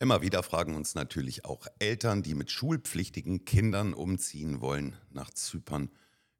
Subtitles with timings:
[0.00, 5.90] Immer wieder fragen uns natürlich auch Eltern, die mit schulpflichtigen Kindern umziehen wollen, nach Zypern.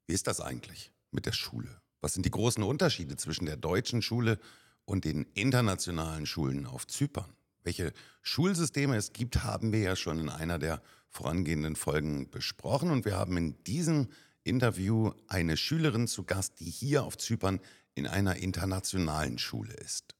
[0.07, 1.81] Wie ist das eigentlich mit der Schule?
[1.99, 4.39] Was sind die großen Unterschiede zwischen der deutschen Schule
[4.85, 7.35] und den internationalen Schulen auf Zypern?
[7.63, 7.91] Welche
[8.21, 12.91] Schulsysteme es gibt, haben wir ja schon in einer der vorangehenden Folgen besprochen.
[12.91, 14.07] Und wir haben in diesem
[14.45, 17.59] Interview eine Schülerin zu Gast, die hier auf Zypern
[17.93, 20.15] in einer internationalen Schule ist.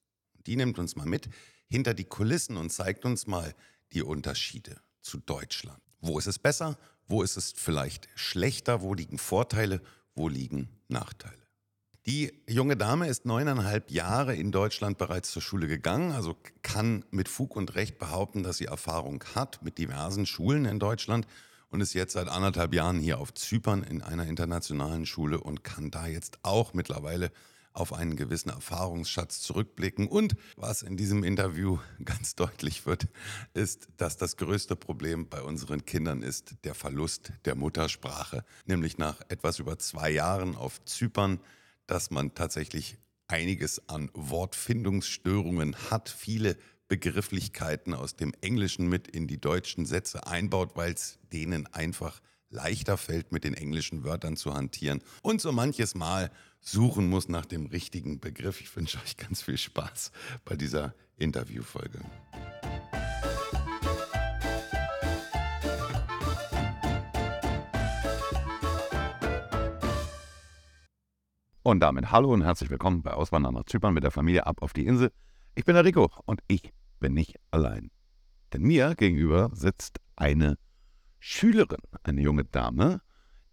[0.46, 1.30] Die nimmt uns mal mit
[1.70, 3.54] hinter die Kulissen und zeigt uns mal
[3.94, 5.82] die Unterschiede zu Deutschland.
[6.02, 6.78] Wo ist es besser?
[7.08, 8.82] Wo ist es vielleicht schlechter?
[8.82, 9.82] Wo liegen Vorteile?
[10.16, 11.38] Wo liegen Nachteile?
[12.06, 17.30] Die junge Dame ist neuneinhalb Jahre in Deutschland bereits zur Schule gegangen, also kann mit
[17.30, 21.28] Fug und Recht behaupten, dass sie Erfahrung hat mit diversen Schulen in Deutschland
[21.70, 25.92] und ist jetzt seit anderthalb Jahren hier auf Zypern in einer internationalen Schule und kann
[25.92, 27.32] da jetzt auch mittlerweile
[27.80, 30.08] auf einen gewissen Erfahrungsschatz zurückblicken.
[30.08, 33.08] Und was in diesem Interview ganz deutlich wird,
[33.54, 38.44] ist, dass das größte Problem bei unseren Kindern ist der Verlust der Muttersprache.
[38.66, 41.40] Nämlich nach etwas über zwei Jahren auf Zypern,
[41.88, 49.40] dass man tatsächlich einiges an Wortfindungsstörungen hat, viele Begrifflichkeiten aus dem Englischen mit in die
[49.40, 55.02] deutschen Sätze einbaut, weil es denen einfach leichter fällt, mit den englischen Wörtern zu hantieren
[55.22, 56.32] und so manches Mal
[56.62, 58.62] suchen muss nach dem richtigen Begriff.
[58.62, 60.12] Ich wünsche euch ganz viel Spaß
[60.46, 62.00] bei dieser Interviewfolge.
[71.62, 74.74] Und damit hallo und herzlich willkommen bei Auswandern nach Zypern mit der Familie ab auf
[74.74, 75.12] die Insel.
[75.56, 77.92] Ich bin der Rico und ich bin nicht allein.
[78.54, 80.58] Denn mir gegenüber sitzt eine
[81.20, 83.02] Schülerin, eine junge Dame,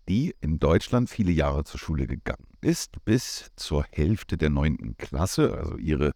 [0.09, 5.57] die in Deutschland viele Jahre zur Schule gegangen ist, bis zur Hälfte der neunten Klasse.
[5.57, 6.11] Also ihre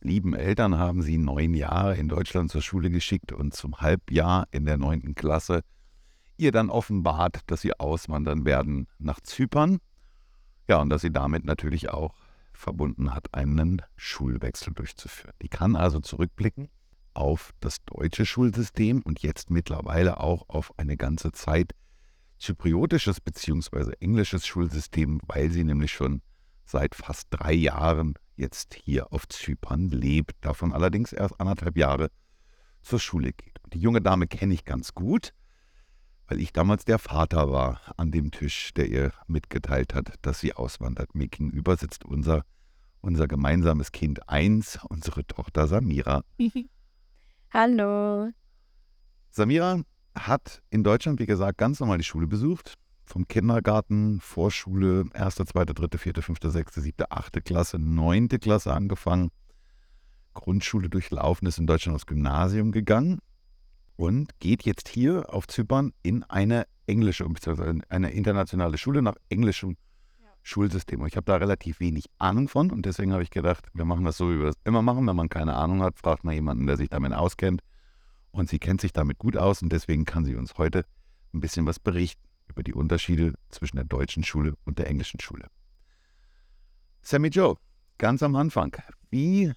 [0.00, 4.66] lieben Eltern haben sie neun Jahre in Deutschland zur Schule geschickt und zum Halbjahr in
[4.66, 5.62] der neunten Klasse
[6.38, 9.78] ihr dann offenbart, dass sie auswandern werden nach Zypern.
[10.68, 12.14] Ja, und dass sie damit natürlich auch
[12.52, 15.34] verbunden hat, einen Schulwechsel durchzuführen.
[15.40, 16.68] Die kann also zurückblicken
[17.14, 21.74] auf das deutsche Schulsystem und jetzt mittlerweile auch auf eine ganze Zeit
[22.38, 23.92] zypriotisches bzw.
[24.00, 26.22] englisches Schulsystem, weil sie nämlich schon
[26.64, 32.10] seit fast drei Jahren jetzt hier auf Zypern lebt, davon allerdings erst anderthalb Jahre
[32.82, 33.62] zur Schule geht.
[33.62, 35.32] Und die junge Dame kenne ich ganz gut,
[36.28, 40.54] weil ich damals der Vater war an dem Tisch, der ihr mitgeteilt hat, dass sie
[40.54, 41.14] auswandert.
[41.14, 42.44] Mir gegenüber sitzt unser,
[43.00, 46.22] unser gemeinsames Kind 1, unsere Tochter Samira.
[47.52, 48.30] Hallo.
[49.30, 49.82] Samira
[50.16, 52.74] hat in Deutschland, wie gesagt, ganz normal die Schule besucht.
[53.04, 59.30] Vom Kindergarten, Vorschule, erste, zweite, dritte, vierte, fünfte, sechste, siebte, achte Klasse, neunte Klasse angefangen.
[60.34, 63.20] Grundschule durchlaufen, ist in Deutschland aufs Gymnasium gegangen
[63.96, 67.26] und geht jetzt hier auf Zypern in eine englische,
[67.88, 69.76] eine internationale Schule nach englischem
[70.20, 70.26] ja.
[70.42, 71.00] Schulsystem.
[71.00, 74.04] Und ich habe da relativ wenig Ahnung von und deswegen habe ich gedacht, wir machen
[74.04, 75.06] das so, wie wir das immer machen.
[75.06, 77.62] Wenn man keine Ahnung hat, fragt man jemanden, der sich damit auskennt.
[78.36, 80.84] Und sie kennt sich damit gut aus und deswegen kann sie uns heute
[81.32, 85.48] ein bisschen was berichten über die Unterschiede zwischen der deutschen Schule und der englischen Schule.
[87.00, 87.56] Sammy Joe,
[87.96, 88.76] ganz am Anfang,
[89.08, 89.54] wie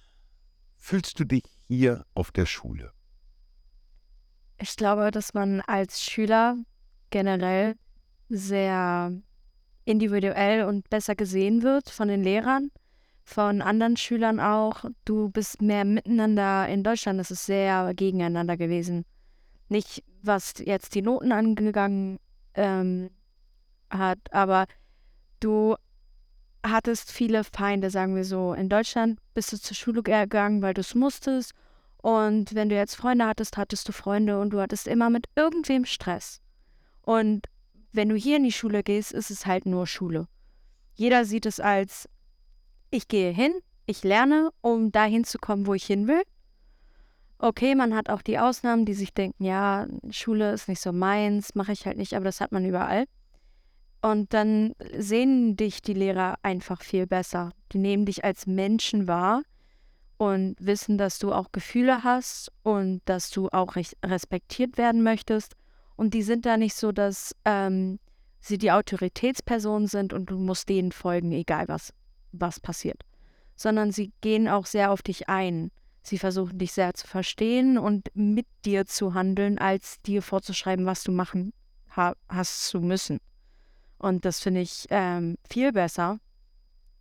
[0.78, 2.90] fühlst du dich hier auf der Schule?
[4.56, 6.56] Ich glaube, dass man als Schüler
[7.10, 7.76] generell
[8.30, 9.12] sehr
[9.84, 12.70] individuell und besser gesehen wird von den Lehrern
[13.30, 19.04] von anderen Schülern auch, du bist mehr miteinander in Deutschland, das ist sehr gegeneinander gewesen.
[19.68, 22.18] Nicht, was jetzt die Noten angegangen
[22.54, 23.10] ähm,
[23.88, 24.66] hat, aber
[25.38, 25.76] du
[26.66, 28.52] hattest viele Feinde, sagen wir so.
[28.52, 31.52] In Deutschland bist du zur Schule gegangen, weil du es musstest.
[32.02, 35.84] Und wenn du jetzt Freunde hattest, hattest du Freunde und du hattest immer mit irgendwem
[35.84, 36.40] Stress.
[37.02, 37.46] Und
[37.92, 40.26] wenn du hier in die Schule gehst, ist es halt nur Schule.
[40.94, 42.08] Jeder sieht es als
[42.90, 43.54] ich gehe hin,
[43.86, 46.22] ich lerne, um dahin zu kommen, wo ich hin will.
[47.38, 51.54] Okay, man hat auch die Ausnahmen, die sich denken, ja, Schule ist nicht so meins,
[51.54, 53.06] mache ich halt nicht, aber das hat man überall.
[54.02, 57.50] Und dann sehen dich die Lehrer einfach viel besser.
[57.72, 59.42] Die nehmen dich als Menschen wahr
[60.16, 63.74] und wissen, dass du auch Gefühle hast und dass du auch
[64.04, 65.54] respektiert werden möchtest.
[65.96, 67.98] Und die sind da nicht so, dass ähm,
[68.38, 71.92] sie die Autoritätsperson sind und du musst denen folgen, egal was
[72.32, 73.02] was passiert,
[73.56, 75.70] sondern sie gehen auch sehr auf dich ein.
[76.02, 81.02] Sie versuchen dich sehr zu verstehen und mit dir zu handeln, als dir vorzuschreiben, was
[81.02, 81.52] du machen
[81.96, 83.20] ha hast zu müssen.
[83.98, 86.18] Und das finde ich ähm, viel besser,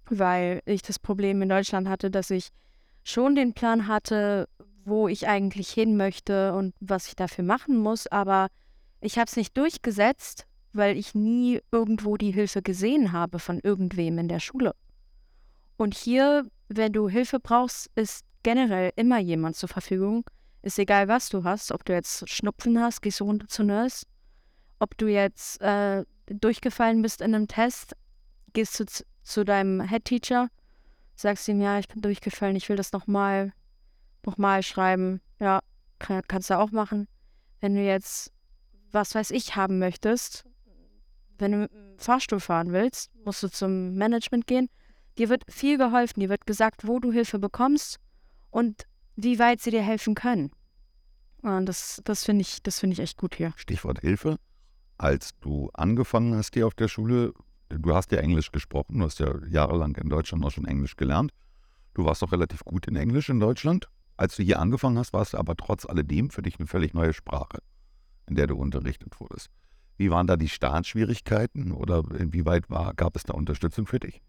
[0.10, 2.50] weil ich das Problem in Deutschland hatte, dass ich
[3.04, 4.50] schon den Plan hatte,
[4.84, 8.48] wo ich eigentlich hin möchte und was ich dafür machen muss, aber
[9.02, 14.18] ich habe es nicht durchgesetzt, weil ich nie irgendwo die Hilfe gesehen habe von irgendwem
[14.18, 14.76] in der Schule.
[15.80, 20.26] Und hier, wenn du Hilfe brauchst, ist generell immer jemand zur Verfügung.
[20.62, 24.06] Ist egal, was du hast, ob du jetzt Schnupfen hast, gehst du runter zu Nurse,
[24.80, 27.96] ob du jetzt äh, durchgefallen bist in einem Test,
[28.52, 28.86] gehst du
[29.24, 30.50] zu deinem Head Teacher,
[31.16, 33.54] sagst ihm, ja, ich bin durchgefallen, ich will das nochmal
[34.26, 35.22] noch mal schreiben.
[35.40, 35.62] Ja,
[35.98, 37.08] kann, kannst du auch machen.
[37.62, 38.34] Wenn du jetzt,
[38.92, 40.44] was weiß ich, haben möchtest,
[41.38, 44.70] wenn du mit dem Fahrstuhl fahren willst, musst du zum Management gehen.
[45.20, 48.00] Dir wird viel geholfen, dir wird gesagt, wo du Hilfe bekommst
[48.52, 48.86] und
[49.18, 50.52] wie weit sie dir helfen können.
[51.42, 53.52] Und das, das finde ich, das ich echt gut hier.
[53.58, 54.38] Stichwort Hilfe.
[54.98, 57.34] Als du angefangen hast hier auf der Schule,
[57.68, 61.32] du hast ja Englisch gesprochen, du hast ja jahrelang in Deutschland auch schon Englisch gelernt.
[61.94, 63.90] Du warst doch relativ gut in Englisch in Deutschland.
[64.16, 67.12] Als du hier angefangen hast, warst du aber trotz alledem für dich eine völlig neue
[67.12, 67.60] Sprache,
[68.30, 69.50] in der du unterrichtet wurdest.
[69.98, 74.22] Wie waren da die Startschwierigkeiten oder inwieweit war, gab es da Unterstützung für dich?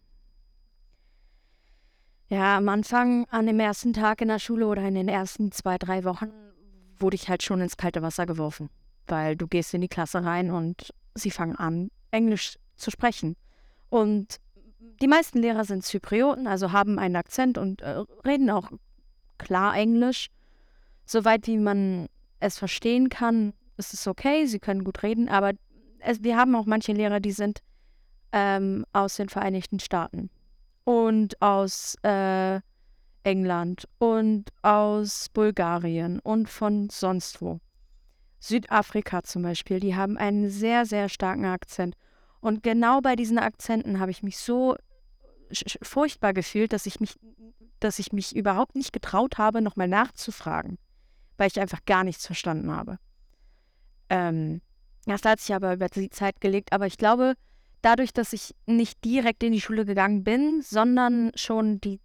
[2.33, 5.79] Ja, am Anfang, an dem ersten Tag in der Schule oder in den ersten zwei,
[5.79, 6.31] drei Wochen,
[6.97, 8.71] wurde ich halt schon ins kalte Wasser geworfen.
[9.09, 13.35] Weil du gehst in die Klasse rein und sie fangen an, Englisch zu sprechen.
[13.89, 14.37] Und
[15.03, 18.71] die meisten Lehrer sind Zyprioten, also haben einen Akzent und äh, reden auch
[19.39, 20.29] klar Englisch.
[21.07, 22.07] Soweit wie man
[22.39, 25.51] es verstehen kann, ist es okay, sie können gut reden, aber
[25.99, 27.59] es, wir haben auch manche Lehrer, die sind
[28.31, 30.31] ähm, aus den Vereinigten Staaten
[30.91, 32.61] und aus äh,
[33.23, 37.61] England und aus Bulgarien und von sonst wo.
[38.41, 41.95] Südafrika zum Beispiel, die haben einen sehr, sehr starken Akzent.
[42.41, 44.75] Und genau bei diesen Akzenten habe ich mich so
[45.81, 47.21] furchtbar gefühlt, dass ich mich,
[47.79, 50.77] dass ich mich überhaupt nicht getraut habe, nochmal nachzufragen,
[51.37, 52.99] weil ich einfach gar nichts verstanden habe.
[54.09, 54.61] Ähm,
[55.07, 56.73] das hat sich aber über die Zeit gelegt.
[56.73, 57.35] Aber ich glaube,
[57.83, 62.01] dadurch, dass ich nicht direkt in die Schule gegangen bin, sondern schon die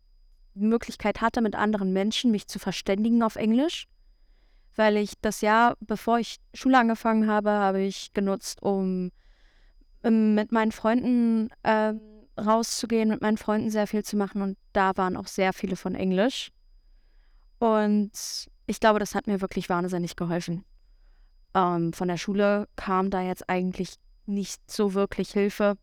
[0.54, 3.88] Möglichkeit hatte, mit anderen Menschen mich zu verständigen auf Englisch,
[4.76, 9.12] weil ich das Jahr, bevor ich Schule angefangen habe, habe ich genutzt, um
[10.04, 11.94] ähm, mit meinen Freunden äh,
[12.40, 15.96] rauszugehen, mit meinen Freunden sehr viel zu machen und da waren auch sehr viele von
[15.96, 16.52] Englisch.
[17.60, 18.12] Und
[18.68, 20.66] ich glaube, das hat mir wirklich wahnsinnig geholfen.
[21.54, 23.96] Ähm, von der Schule kam da jetzt eigentlich
[24.28, 25.78] nicht so wirklich Hilfe.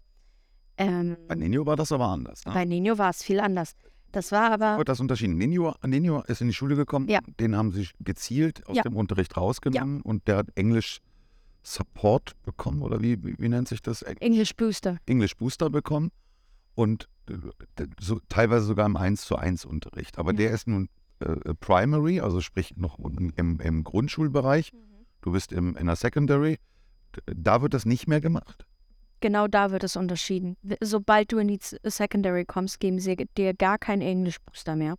[0.77, 2.45] Ähm, bei Nino war das aber anders.
[2.45, 2.53] Ne?
[2.53, 3.75] Bei Nino war es viel anders.
[4.11, 4.79] Das war aber.
[4.79, 5.37] Wird das unterschieden?
[5.39, 7.21] Nino, Nino ist in die Schule gekommen, ja.
[7.41, 8.83] den haben sie gezielt aus ja.
[8.83, 10.03] dem Unterricht rausgenommen ja.
[10.05, 11.01] und der hat Englisch
[11.63, 14.03] Support bekommen oder wie, wie, wie nennt sich das?
[14.03, 14.99] English Booster.
[15.07, 16.11] English Booster bekommen
[16.75, 20.19] und äh, so, teilweise sogar im 1 zu 1 Unterricht.
[20.19, 20.89] Aber der ist nun
[21.21, 24.73] äh, Primary, also sprich noch im, im Grundschulbereich.
[24.73, 24.79] Mhm.
[25.23, 26.59] Du bist im, in der Secondary.
[27.27, 28.67] Da wird das nicht mehr gemacht?
[29.21, 30.57] Genau da wird es unterschieden.
[30.81, 34.97] Sobald du in die Secondary kommst, geben sie dir gar keinen Englisch-Booster mehr.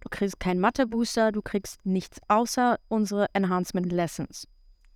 [0.00, 4.46] Du kriegst keinen Mathe-Booster, du kriegst nichts außer unsere Enhancement Lessons.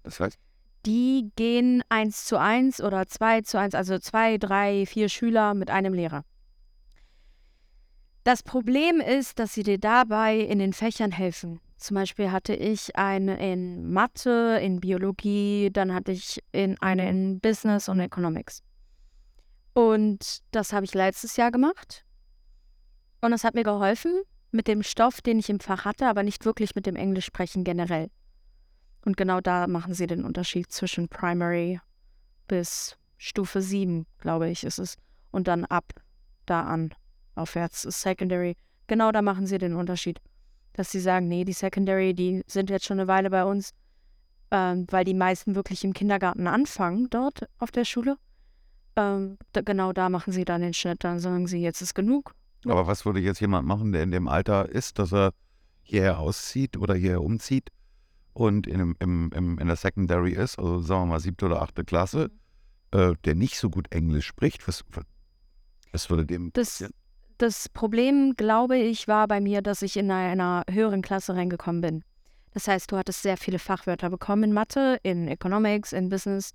[0.05, 0.39] Das heißt?
[0.87, 5.69] Die gehen eins zu eins oder zwei zu eins, also zwei, drei, vier Schüler mit
[5.69, 6.25] einem Lehrer.
[8.23, 11.61] Das Problem ist, dass sie dir dabei in den Fächern helfen.
[11.81, 17.41] Zum Beispiel hatte ich eine in Mathe, in Biologie, dann hatte ich in eine in
[17.41, 18.63] Business und Economics.
[19.73, 22.05] Und das habe ich letztes Jahr gemacht.
[23.23, 24.13] Und das hat mir geholfen
[24.51, 27.65] mit dem Stoff, den ich im Fach hatte, aber nicht wirklich mit dem Englisch sprechen
[27.65, 28.11] generell.
[29.07, 31.81] Und genau da machen sie den Unterschied zwischen Primary
[32.47, 34.97] bis Stufe 7, glaube ich, ist es.
[35.31, 35.95] Und dann ab
[36.45, 36.93] da an
[37.37, 38.55] aufwärts ist Secondary.
[38.87, 40.21] Genau da machen sie den Unterschied
[40.81, 43.73] dass sie sagen, nee, die Secondary, die sind jetzt schon eine Weile bei uns,
[44.51, 48.17] ähm, weil die meisten wirklich im Kindergarten anfangen dort auf der Schule.
[48.97, 52.33] Ähm, da, genau da machen sie dann den Schnitt, dann sagen sie, jetzt ist genug.
[52.65, 55.35] Aber was würde jetzt jemand machen, der in dem Alter ist, dass er
[55.83, 57.69] hierher auszieht oder hierher umzieht
[58.33, 61.85] und in, im, im, in der Secondary ist, also sagen wir mal siebte oder achte
[61.85, 62.31] Klasse,
[62.95, 62.99] mhm.
[62.99, 64.83] äh, der nicht so gut Englisch spricht, was,
[65.93, 66.83] was würde dem das,
[67.43, 72.05] das Problem, glaube ich, war bei mir, dass ich in einer höheren Klasse reingekommen bin.
[72.53, 76.53] Das heißt, du hattest sehr viele Fachwörter bekommen in Mathe, in Economics, in Business.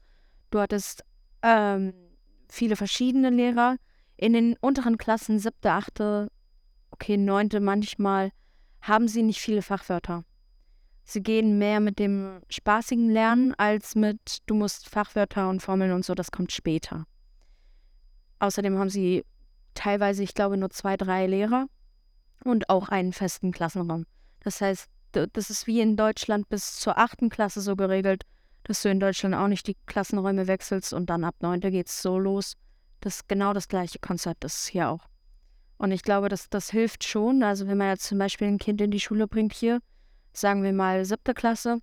[0.52, 1.04] Du hattest
[1.42, 1.94] ähm,
[2.50, 3.78] viele verschiedene Lehrer.
[4.18, 6.30] In den unteren Klassen, siebte, achte,
[6.92, 8.32] okay, neunte manchmal,
[8.82, 10.24] haben sie nicht viele Fachwörter.
[11.04, 16.06] Sie gehen mehr mit dem spaßigen Lernen als mit, du musst Fachwörter und Formeln und
[16.06, 17.06] so, das kommt später.
[18.40, 19.24] Außerdem haben sie
[19.76, 21.68] teilweise, ich glaube, nur zwei, drei Lehrer
[22.44, 24.06] und auch einen festen Klassenraum.
[24.40, 28.24] Das heißt, das ist wie in Deutschland bis zur achten Klasse so geregelt,
[28.64, 32.18] dass du in Deutschland auch nicht die Klassenräume wechselst und dann ab neunte geht's so
[32.18, 32.56] los.
[33.00, 35.06] Das ist genau das gleiche Konzept ist hier auch.
[35.78, 37.44] Und ich glaube, das, das hilft schon.
[37.44, 39.80] Also wenn man jetzt zum Beispiel ein Kind in die Schule bringt hier,
[40.34, 41.80] sagen wir mal siebte Klasse,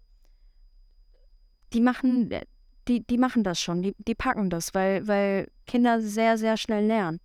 [1.72, 2.44] die machen, äh,
[2.88, 6.86] die, die machen das schon, die, die packen das, weil, weil Kinder sehr, sehr schnell
[6.86, 7.20] lernen.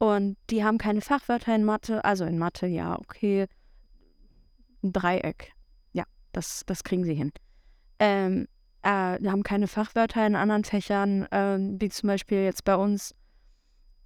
[0.00, 3.46] Und die haben keine Fachwörter in Mathe, also in Mathe, ja, okay,
[4.82, 5.52] ein Dreieck.
[5.92, 7.32] Ja, das, das kriegen sie hin.
[7.98, 8.48] Ähm,
[8.80, 13.14] äh, haben keine Fachwörter in anderen Fächern, ähm, wie zum Beispiel jetzt bei uns.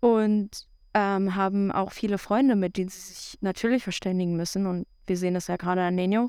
[0.01, 4.67] Und ähm, haben auch viele Freunde, mit denen sie sich natürlich verständigen müssen.
[4.67, 6.29] Und wir sehen das ja gerade an Neno.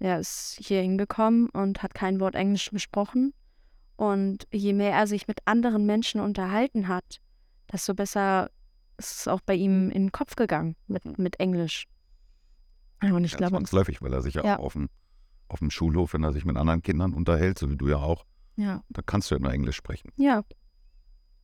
[0.00, 3.34] Er ist hier hingekommen und hat kein Wort Englisch gesprochen.
[3.94, 7.20] Und je mehr er sich mit anderen Menschen unterhalten hat,
[7.70, 8.50] desto besser
[9.00, 11.86] ist es auch bei ihm in den Kopf gegangen mit, mit Englisch.
[13.02, 14.58] Und ich Ja, glaube, zwangsläufig, weil er sich ja, Ja.
[14.58, 14.88] auch auf dem,
[15.48, 18.24] auf dem Schulhof, wenn er sich mit anderen Kindern unterhält, so wie du ja auch,
[18.56, 20.10] ja, da kannst du ja nur Englisch sprechen.
[20.16, 20.42] ja,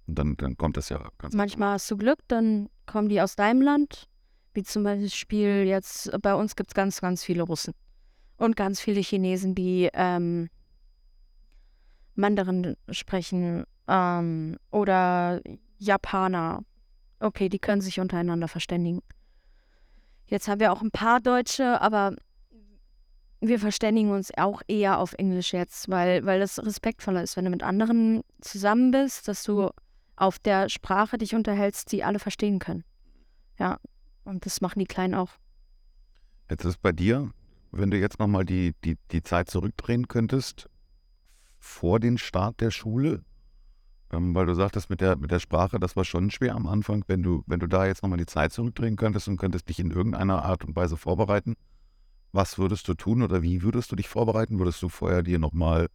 [0.06, 3.36] Und dann, dann kommt das ja ganz manchmal hast du Glück, dann kommen die aus
[3.36, 4.08] deinem Land.
[4.52, 7.72] Wie zum Beispiel jetzt bei uns gibt es ganz, ganz viele Russen
[8.36, 10.48] und ganz viele Chinesen, die ähm,
[12.14, 15.40] Mandarin sprechen ähm, oder
[15.78, 16.62] Japaner.
[17.20, 19.02] Okay, die können sich untereinander verständigen.
[20.26, 22.16] Jetzt haben wir auch ein paar Deutsche, aber
[23.40, 27.50] wir verständigen uns auch eher auf Englisch jetzt, weil, weil das respektvoller ist, wenn du
[27.50, 29.70] mit anderen zusammen bist, dass du
[30.16, 32.85] auf der Sprache dich unterhältst, die alle verstehen können.
[33.58, 33.78] Ja,
[34.25, 35.30] und das machen die Kleinen auch.
[36.50, 37.30] Jetzt ist bei dir,
[37.70, 40.68] wenn du jetzt nochmal die, die, die Zeit zurückdrehen könntest,
[41.58, 43.25] vor den Start der Schule,
[44.12, 47.04] ähm, weil du sagtest, mit der, mit der Sprache, das war schon schwer am Anfang,
[47.08, 49.90] wenn du, wenn du da jetzt nochmal die Zeit zurückdrehen könntest und könntest dich in
[49.90, 51.54] irgendeiner Art und Weise vorbereiten,
[52.32, 54.58] was würdest du tun oder wie würdest du dich vorbereiten?
[54.58, 55.88] Würdest du vorher dir nochmal,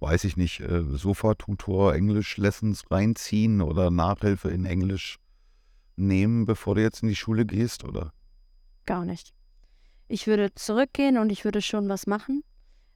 [0.00, 5.18] weiß ich nicht, äh, Sofa-Tutor, Englisch-Lessons reinziehen oder Nachhilfe in Englisch
[5.96, 7.84] nehmen, bevor du jetzt in die Schule gehst?
[7.84, 8.12] Oder?
[8.86, 9.32] Gar nicht.
[10.08, 12.42] Ich würde zurückgehen und ich würde schon was machen,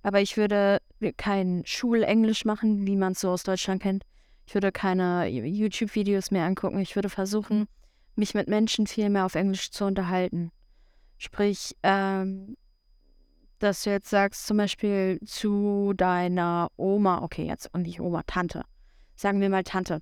[0.03, 0.81] aber ich würde
[1.17, 4.05] kein Schulenglisch machen, wie man es so aus Deutschland kennt.
[4.47, 6.79] Ich würde keine YouTube-Videos mehr angucken.
[6.79, 7.67] Ich würde versuchen,
[8.15, 10.53] mich mit Menschen viel mehr auf Englisch zu unterhalten.
[11.19, 12.57] Sprich, ähm,
[13.59, 18.63] dass du jetzt sagst, zum Beispiel zu deiner Oma, okay, jetzt und nicht Oma, Tante.
[19.17, 20.01] Sagen wir mal Tante.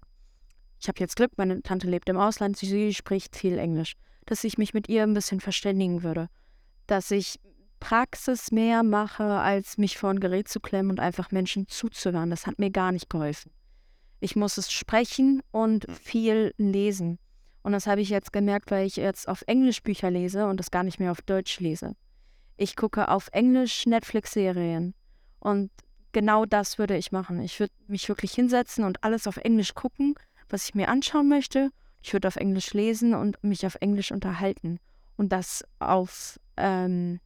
[0.81, 3.95] Ich habe jetzt Glück, meine Tante lebt im Ausland, sie, sie spricht viel Englisch.
[4.27, 6.29] Dass ich mich mit ihr ein bisschen verständigen würde.
[6.87, 7.39] Dass ich
[7.81, 12.31] Praxis mehr mache, als mich vor ein Gerät zu klemmen und einfach Menschen zuzuhören.
[12.31, 13.53] Das hat mir gar nicht geholfen.
[14.25, 17.19] Ich muss es sprechen und viel lesen.
[17.63, 20.71] Und das habe ich jetzt gemerkt, weil ich jetzt auf Englisch Bücher lese und das
[20.71, 21.95] gar nicht mehr auf Deutsch lese.
[22.57, 24.95] Ich gucke auf Englisch Netflix-Serien.
[25.41, 25.71] Und
[26.13, 27.39] genau das würde ich machen.
[27.43, 30.15] Ich würde mich wirklich hinsetzen und alles auf Englisch gucken,
[30.49, 31.69] was ich mir anschauen möchte.
[32.03, 34.81] Ich würde auf Englisch lesen und mich auf Englisch unterhalten.
[35.19, 37.21] Und das auf ähm,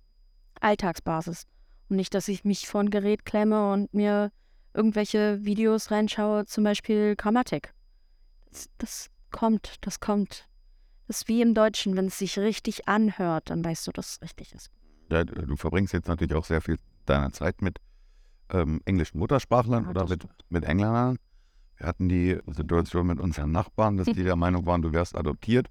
[0.60, 1.46] Alltagsbasis.
[1.90, 4.32] Und nicht, dass ich mich vor ein Gerät klemme und mir
[4.78, 7.74] irgendwelche Videos reinschaue, zum Beispiel Grammatik.
[8.50, 10.48] Das, das kommt, das kommt.
[11.08, 14.22] Das ist wie im Deutschen, wenn es sich richtig anhört, dann weißt du, dass es
[14.22, 14.70] richtig ist.
[15.10, 17.78] Ja, du verbringst jetzt natürlich auch sehr viel deiner Zeit mit
[18.50, 21.18] ähm, englischen Muttersprachlern Ja, oder mit, mit Engländern.
[21.76, 25.68] Wir hatten die Situation mit unseren Nachbarn, dass die der Meinung waren, du wärst adoptiert,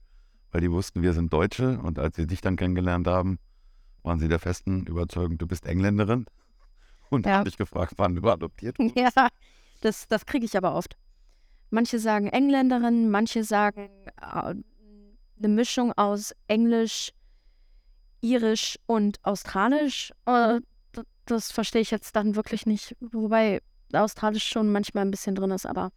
[0.52, 1.80] weil die wussten, wir sind Deutsche.
[1.80, 3.40] Und als sie dich dann kennengelernt haben,
[4.04, 6.26] waren sie der festen Überzeugung, du bist Engländerin.
[7.10, 7.34] Und Ja.
[7.38, 9.16] haben dich gefragt, wann du adoptiert wurdest.
[9.16, 9.28] Ja,
[9.82, 10.98] das, das kriege ich aber oft.
[11.70, 13.90] Manche sagen Engländerin, manche sagen
[14.22, 14.56] äh,
[15.38, 17.12] eine Mischung aus Englisch,
[18.22, 20.12] Irisch und Australisch.
[20.26, 20.60] Äh,
[21.26, 22.96] das verstehe ich jetzt dann wirklich nicht.
[23.00, 23.62] Wobei
[23.94, 25.92] Australisch schon manchmal ein bisschen drin ist, aber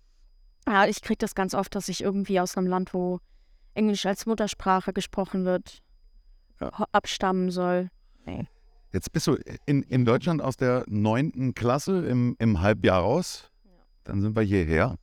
[0.67, 3.21] ja, ich kriege das ganz oft, dass ich irgendwie aus einem Land, wo
[3.75, 5.83] Englisch als Muttersprache gesprochen wird,
[6.61, 6.69] Ja.
[6.93, 7.91] abstammen soll.
[8.93, 13.51] Jetzt bist du in, in Deutschland aus der neunten Klasse im, im Halbjahr raus.
[14.05, 14.97] Dann sind wir hierher.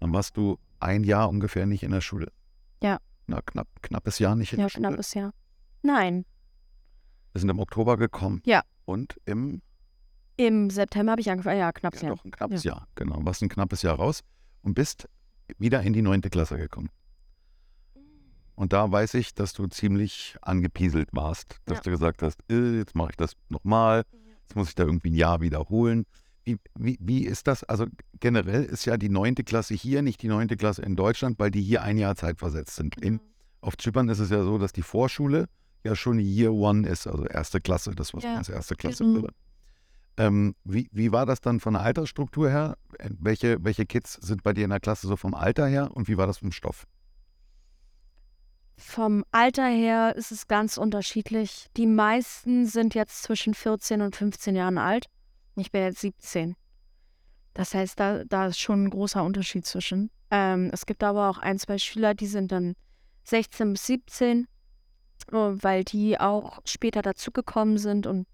[0.00, 2.30] Dann warst du ein Jahr ungefähr nicht in der Schule.
[2.82, 2.98] Ja.
[3.26, 4.86] Na, knapp, knappes Jahr nicht in Ja, der Schule.
[4.88, 5.32] knappes Jahr.
[5.82, 6.24] Nein,
[7.32, 8.40] Wir sind im Oktober gekommen.
[8.44, 8.62] Ja.
[8.84, 9.60] Und im,
[10.36, 11.58] im September habe ich angefangen.
[11.58, 12.16] Ja, knappes ja, Jahr.
[12.16, 13.18] doch ein knappes Jahr, genau.
[13.24, 14.22] Warst ein knappes Jahr raus
[14.62, 15.08] und bist
[15.58, 16.90] wieder in die neunte Klasse gekommen.
[18.58, 21.82] Und da weiß ich, dass du ziemlich angepieselt warst, dass Ja.
[21.84, 24.02] du gesagt hast, äh, jetzt mache ich das nochmal,
[24.42, 26.06] jetzt muss ich da irgendwie ein Jahr wiederholen.
[26.44, 27.62] Wie, wie, wie ist das?
[27.62, 27.86] Also
[28.18, 31.62] generell ist ja die neunte Klasse hier nicht die neunte Klasse in Deutschland, weil die
[31.62, 33.00] hier ein Jahr zeitversetzt sind.
[33.00, 33.20] In,
[33.60, 35.48] auf Zypern ist es ja so, dass die Vorschule
[35.84, 39.04] ja schon Year One ist, also erste Klasse, das was Ja, man als erste Klasse
[39.04, 39.20] genau.
[39.20, 39.34] würde.
[40.16, 42.76] Ähm, wie, wie war das dann von der Altersstruktur her?
[43.20, 46.16] Welche, welche Kids sind bei dir in der Klasse so vom Alter her und wie
[46.16, 46.88] war das vom Stoff?
[48.78, 51.66] Vom Alter her ist es ganz unterschiedlich.
[51.76, 55.06] Die meisten sind jetzt zwischen 14 und 15 Jahren alt.
[55.56, 56.54] Ich bin jetzt 17.
[57.54, 60.10] Das heißt, da, da ist schon ein großer Unterschied zwischen.
[60.30, 62.74] Ähm, es gibt aber auch ein, zwei Schüler, die sind dann
[63.24, 64.46] 16 bis 17,
[65.32, 68.28] äh, weil die auch später dazugekommen sind und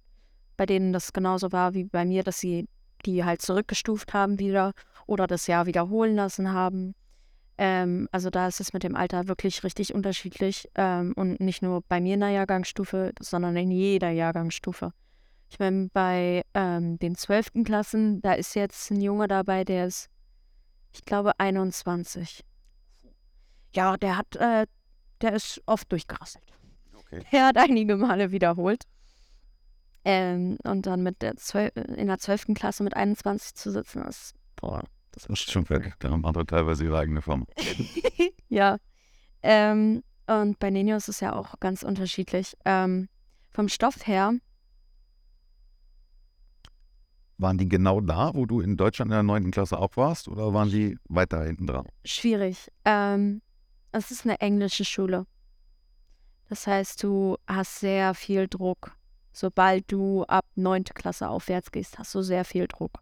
[0.59, 2.69] bei denen das genauso war wie bei mir, dass sie
[3.07, 4.73] die halt zurückgestuft haben wieder
[5.07, 6.95] oder das Jahr wiederholen lassen haben.
[7.57, 11.83] Ähm, also da ist es mit dem Alter wirklich richtig unterschiedlich ähm, und nicht nur
[11.89, 14.93] bei mir in der Jahrgangsstufe, sondern in jeder Jahrgangsstufe.
[15.51, 17.65] Ich meine, bei ähm, den 12.
[17.65, 20.09] Klassen, da ist jetzt ein Junge dabei, der ist,
[20.93, 22.45] ich glaube, 21.
[23.73, 24.67] Ja, der hat, äh,
[25.21, 26.45] der ist oft durchgerasselt.
[26.97, 27.23] Okay.
[27.31, 28.83] Er hat einige Male wiederholt.
[30.05, 32.55] Ähm, und dann mit der 12, in der 12.
[32.55, 34.83] Klasse mit 21 zu sitzen, ist, boah,
[35.15, 35.95] das ist schon fertig.
[35.99, 37.47] Da haben andere teilweise ihre eigene Firma.
[38.49, 38.79] ja.
[39.43, 42.57] Ähm, und bei Nino ist es ja auch ganz unterschiedlich.
[42.65, 43.09] Ähm,
[43.51, 44.35] vom Stoff her,
[47.37, 49.51] Waren die genau da, wo du in Deutschland in der 9.
[49.51, 51.87] Klasse auch warst oder waren die weiter hinten dran?
[52.05, 52.71] schwierig.
[52.85, 53.43] Ähm,
[53.91, 55.27] es ist eine englische Schule.
[56.49, 58.97] Das heißt, du hast sehr viel Druck.
[59.33, 60.85] Sobald du ab 9.
[60.85, 63.01] Klasse aufwärts gehst, hast du sehr viel Druck.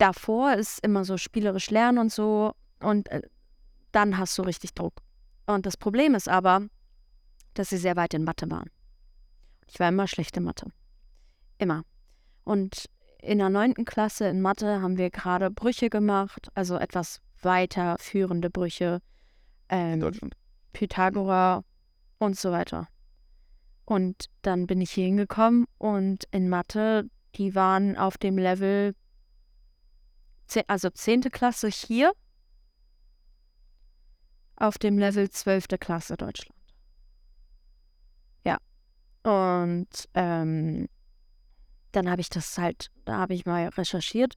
[0.00, 3.20] Davor ist immer so spielerisch lernen und so und äh,
[3.92, 4.94] dann hast du richtig Druck.
[5.44, 6.62] Und das Problem ist aber,
[7.52, 8.70] dass sie sehr weit in Mathe waren.
[9.66, 10.72] Ich war immer schlecht in Mathe.
[11.58, 11.84] Immer.
[12.44, 12.86] Und
[13.20, 19.02] in der neunten Klasse in Mathe haben wir gerade Brüche gemacht, also etwas weiterführende Brüche,
[19.68, 20.34] In ähm, Deutschland.
[20.72, 21.62] Pythagora
[22.18, 22.88] und so weiter.
[23.84, 28.94] Und dann bin ich hier hingekommen und in Mathe, die waren auf dem Level,
[30.66, 31.22] also 10.
[31.30, 32.12] Klasse hier,
[34.56, 35.68] auf dem Level 12.
[35.80, 36.54] Klasse Deutschland.
[38.44, 38.58] Ja.
[39.22, 40.88] Und ähm,
[41.92, 44.34] dann habe ich das halt, da habe ich mal recherchiert.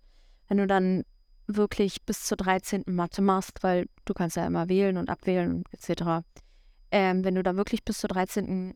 [0.48, 1.04] Wenn du dann
[1.48, 2.84] wirklich bis zur 13.
[2.88, 6.26] Mathe machst, weil du kannst ja immer wählen und abwählen etc.
[6.92, 8.76] Ähm, wenn du dann wirklich bis zur 13.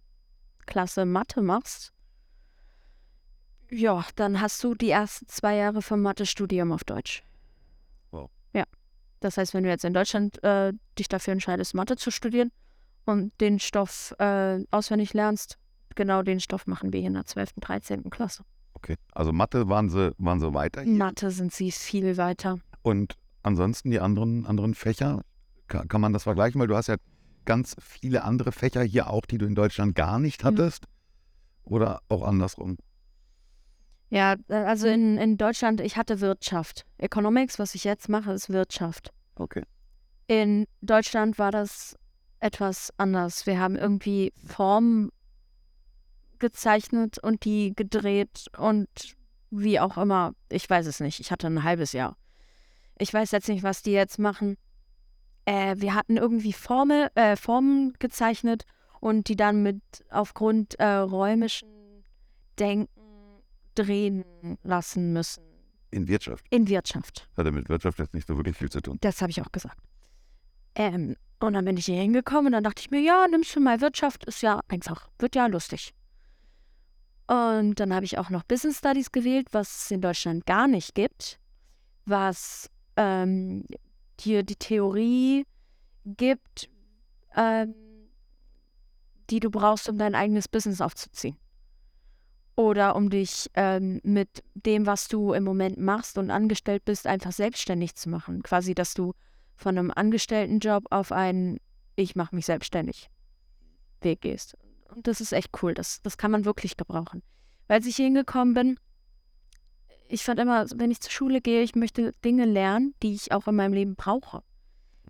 [0.66, 1.94] Klasse Mathe machst,
[3.70, 7.24] ja, dann hast du die ersten zwei Jahre vom Mathe-Studium auf Deutsch.
[9.20, 12.52] Das heißt, wenn du jetzt in Deutschland äh, dich dafür entscheidest, Mathe zu studieren
[13.06, 15.58] und den Stoff äh, auswendig lernst,
[15.96, 18.10] genau den Stoff machen wir hier in der 12., 13.
[18.10, 18.44] Klasse.
[18.74, 18.96] Okay.
[19.12, 20.94] Also Mathe waren sie, waren sie weiter hier.
[20.94, 22.60] Mathe sind sie viel weiter.
[22.84, 25.22] Und ansonsten die anderen, anderen Fächer,
[25.68, 26.62] kann, kann man das vergleichen?
[26.62, 26.98] Weil du hast ja
[27.46, 30.48] ganz viele andere Fächer hier auch, die du in Deutschland gar nicht Mhm.
[30.48, 30.86] hattest.
[31.64, 32.78] Oder auch andersrum.
[34.10, 36.86] Ja, äh, also in, in Deutschland, ich hatte Wirtschaft.
[36.98, 39.12] Economics, was ich jetzt mache, ist Wirtschaft.
[39.36, 39.64] Okay.
[40.28, 41.98] In Deutschland war das
[42.40, 43.46] etwas anders.
[43.46, 45.10] Wir haben irgendwie Formen
[46.40, 48.88] gezeichnet und die gedreht und
[49.50, 50.34] wie auch immer.
[50.50, 51.20] Ich weiß es nicht.
[51.20, 52.18] Ich hatte ein halbes Jahr.
[52.98, 54.58] Ich weiß jetzt nicht, was die jetzt machen.
[55.46, 58.66] Äh, wir hatten irgendwie Formel, äh, Formen gezeichnet
[59.00, 61.70] und die dann mit aufgrund äh, räumischen
[62.60, 62.97] Denken
[63.78, 64.26] drehen
[64.64, 65.44] lassen müssen.
[65.92, 66.46] In Wirtschaft.
[66.50, 67.30] In Wirtschaft.
[67.38, 68.98] Hatte mit Wirtschaft jetzt nicht so wirklich viel zu tun.
[69.02, 69.78] Das habe ich auch gesagt.
[70.76, 73.60] Ähm, und dann bin ich hier hingekommen und dann dachte ich mir, ja, nimmst du
[73.60, 75.94] mal Wirtschaft, ist ja einfach, wird ja lustig.
[77.28, 80.96] Und dann habe ich auch noch Business Studies gewählt, was es in Deutschland gar nicht
[80.96, 81.40] gibt,
[82.06, 83.66] was ähm,
[84.20, 85.46] dir die Theorie
[86.06, 86.70] gibt,
[87.36, 87.76] ähm,
[89.30, 91.38] die du brauchst, um dein eigenes Business aufzuziehen.
[92.58, 97.32] Oder um dich ähm, mit dem, was du im Moment machst und angestellt bist, einfach
[97.32, 98.42] selbstständig zu machen.
[98.42, 99.14] Quasi, dass du
[99.56, 101.60] von einem Angestelltenjob auf einen
[101.96, 103.10] Ich mache mich selbstständig
[104.02, 104.58] Weg gehst.
[104.90, 105.76] Und das ist echt cool.
[105.76, 107.22] Das, das kann man wirklich gebrauchen.
[107.68, 108.80] Weil als ich hier hingekommen bin,
[110.10, 113.48] ich fand immer, wenn ich zur Schule gehe, ich möchte Dinge lernen, die ich auch
[113.48, 114.42] in meinem Leben brauche.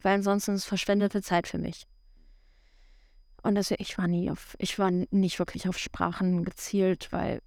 [0.01, 1.87] Weil ansonsten ist es verschwendete Zeit für mich.
[3.47, 7.41] Und deswegen, ich war nie auf, ich war nicht wirklich auf Sprachen gezielt, weil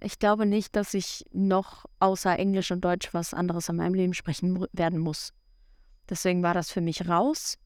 [0.00, 4.12] ich glaube nicht, dass ich noch außer Englisch und Deutsch was anderes in meinem Leben
[4.12, 5.34] sprechen werden muss.
[6.10, 7.58] Deswegen war das für mich raus.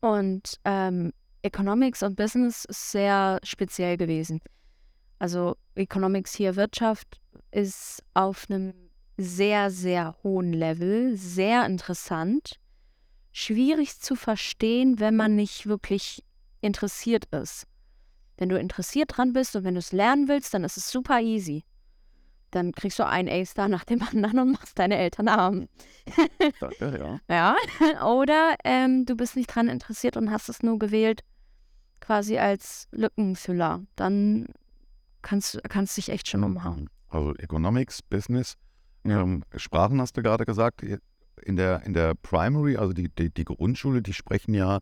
[0.00, 4.40] Und ähm, Economics und Business ist sehr speziell gewesen.
[5.18, 8.72] Also Economics hier Wirtschaft ist auf einem
[9.18, 12.58] sehr, sehr hohen Level, sehr interessant,
[13.38, 16.24] schwierig zu verstehen, wenn man nicht wirklich
[16.60, 17.66] interessiert ist.
[18.36, 21.20] Wenn du interessiert dran bist und wenn du es lernen willst, dann ist es super
[21.20, 21.64] easy.
[22.50, 25.68] Dann kriegst du ein A-Star nach dem anderen und machst deine Eltern arm.
[26.60, 27.54] Danke, ja.
[27.92, 28.04] Ja.
[28.06, 31.20] Oder ähm, du bist nicht dran interessiert und hast es nur gewählt,
[32.00, 33.82] quasi als Lückenfüller.
[33.96, 34.46] Dann
[35.22, 36.88] kannst du kannst dich echt schon umhauen.
[37.08, 38.54] Also Economics, Business,
[39.04, 39.20] Ja.
[39.20, 40.82] ähm, Sprachen hast du gerade gesagt.
[41.44, 44.78] In der, in der Primary, also die, die, die Grundschule, die sprechen ja,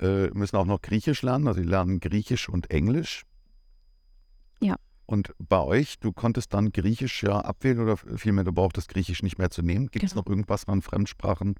[0.00, 1.48] äh, müssen auch noch Griechisch lernen.
[1.48, 3.24] Also die lernen Griechisch und Englisch.
[4.60, 4.76] Ja.
[5.06, 9.38] Und bei euch, du konntest dann Griechisch ja abwählen oder vielmehr, du brauchtest Griechisch nicht
[9.38, 9.88] mehr zu nehmen.
[9.90, 10.22] Gibt es Genau.
[10.22, 11.56] noch irgendwas an Fremdsprachen,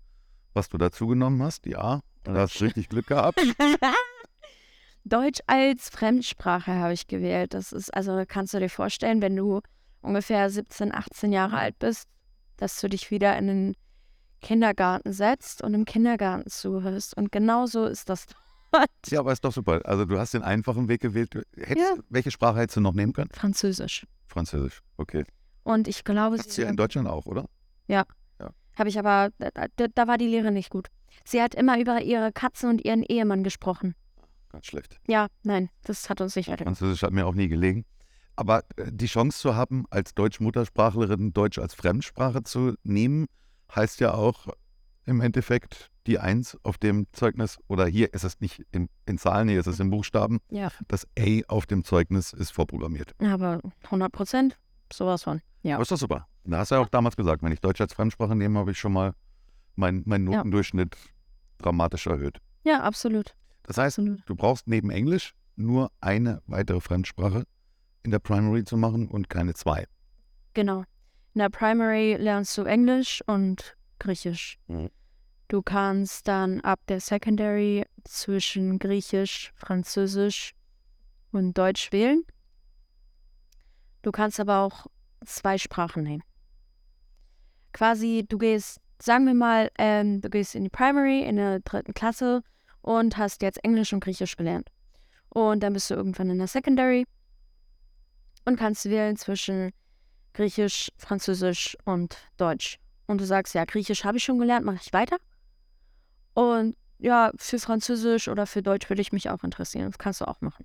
[0.55, 1.67] was du dazugenommen hast?
[1.67, 3.41] Ja, da hast du richtig Glück gehabt.
[5.05, 7.55] Deutsch als Fremdsprache habe ich gewählt.
[7.55, 9.61] Das ist, also kannst du dir vorstellen, wenn du
[10.03, 12.09] ungefähr 17, 18 Jahre alt bist,
[12.57, 13.77] dass du dich wieder in den
[14.41, 17.17] Kindergarten setzt und im Kindergarten zuhörst.
[17.17, 18.37] Und genau so ist das dort.
[19.09, 19.81] Ja, aber ist doch super.
[19.85, 21.35] Also du hast den einfachen Weg gewählt.
[21.57, 22.03] Hättest, Ja.
[22.09, 23.31] Welche Sprache hättest du noch nehmen können?
[23.33, 24.07] Französisch.
[24.29, 25.25] Französisch, okay.
[25.65, 27.47] Und ich glaube, Das ist sie ja in Deutschland auch, oder?
[28.81, 30.89] habe ich aber, da, da, war die Lehre nicht gut.
[31.25, 33.95] Sie hat immer über ihre Katzen und ihren Ehemann gesprochen.
[34.51, 34.99] Ganz schlecht.
[35.07, 36.77] Ja, nein, das hat uns nicht weitergeholfen.
[36.77, 37.85] Französisch hat mir auch nie gelegen.
[38.37, 43.27] Aber äh, die Chance zu haben, als Deutsch-Muttersprachlerin Deutsch als Fremdsprache zu nehmen,
[43.75, 44.49] heißt ja auch
[45.05, 49.49] im Endeffekt die Eins auf dem Zeugnis, oder hier ist es nicht in, in Zahlen,
[49.49, 50.41] hier ist es in Buchstaben.
[50.51, 50.71] Ja.
[50.89, 53.15] Das A auf dem Zeugnis ist vorprogrammiert.
[53.21, 54.59] Aber 100 Prozent,
[54.93, 55.41] sowas von.
[55.63, 55.75] Ja.
[55.77, 56.27] Aber ist doch super.
[56.45, 58.79] Da hast du ja auch damals gesagt, wenn ich Deutsch als Fremdsprache nehme, habe ich
[58.79, 59.15] schon mal
[59.77, 60.39] meinen mein Ja.
[60.39, 60.97] Notendurchschnitt
[61.59, 62.39] dramatisch erhöht.
[62.65, 63.35] Ja, absolut.
[63.65, 64.23] Das heißt, absolut.
[64.27, 67.45] Du brauchst neben Englisch nur eine weitere Fremdsprache
[68.03, 69.87] in der Primary zu machen und keine zwei.
[70.55, 70.85] Genau.
[71.35, 74.59] In der Primary lernst du Englisch und Griechisch.
[74.67, 74.91] Mhm.
[75.49, 80.55] Du kannst dann ab der Secondary zwischen Griechisch, Französisch
[81.33, 82.25] und Deutsch wählen.
[84.03, 84.87] Du kannst aber auch
[85.25, 86.23] zwei Sprachen nehmen.
[87.73, 91.95] Quasi, du gehst, sagen wir mal, ähm, du gehst in die Primary in der dritten
[91.95, 92.43] Klasse
[92.81, 94.71] und hast jetzt Englisch und Griechisch gelernt.
[95.29, 97.05] Und dann bist du irgendwann in der Secondary
[98.45, 99.73] und kannst wählen zwischen
[100.33, 102.79] Griechisch, Französisch und Deutsch.
[103.07, 105.17] Und du sagst, ja, Griechisch habe ich schon gelernt, mache ich weiter.
[106.35, 109.87] Und ja, für Französisch oder für Deutsch würde ich mich auch interessieren.
[109.87, 110.65] Das kannst du auch machen.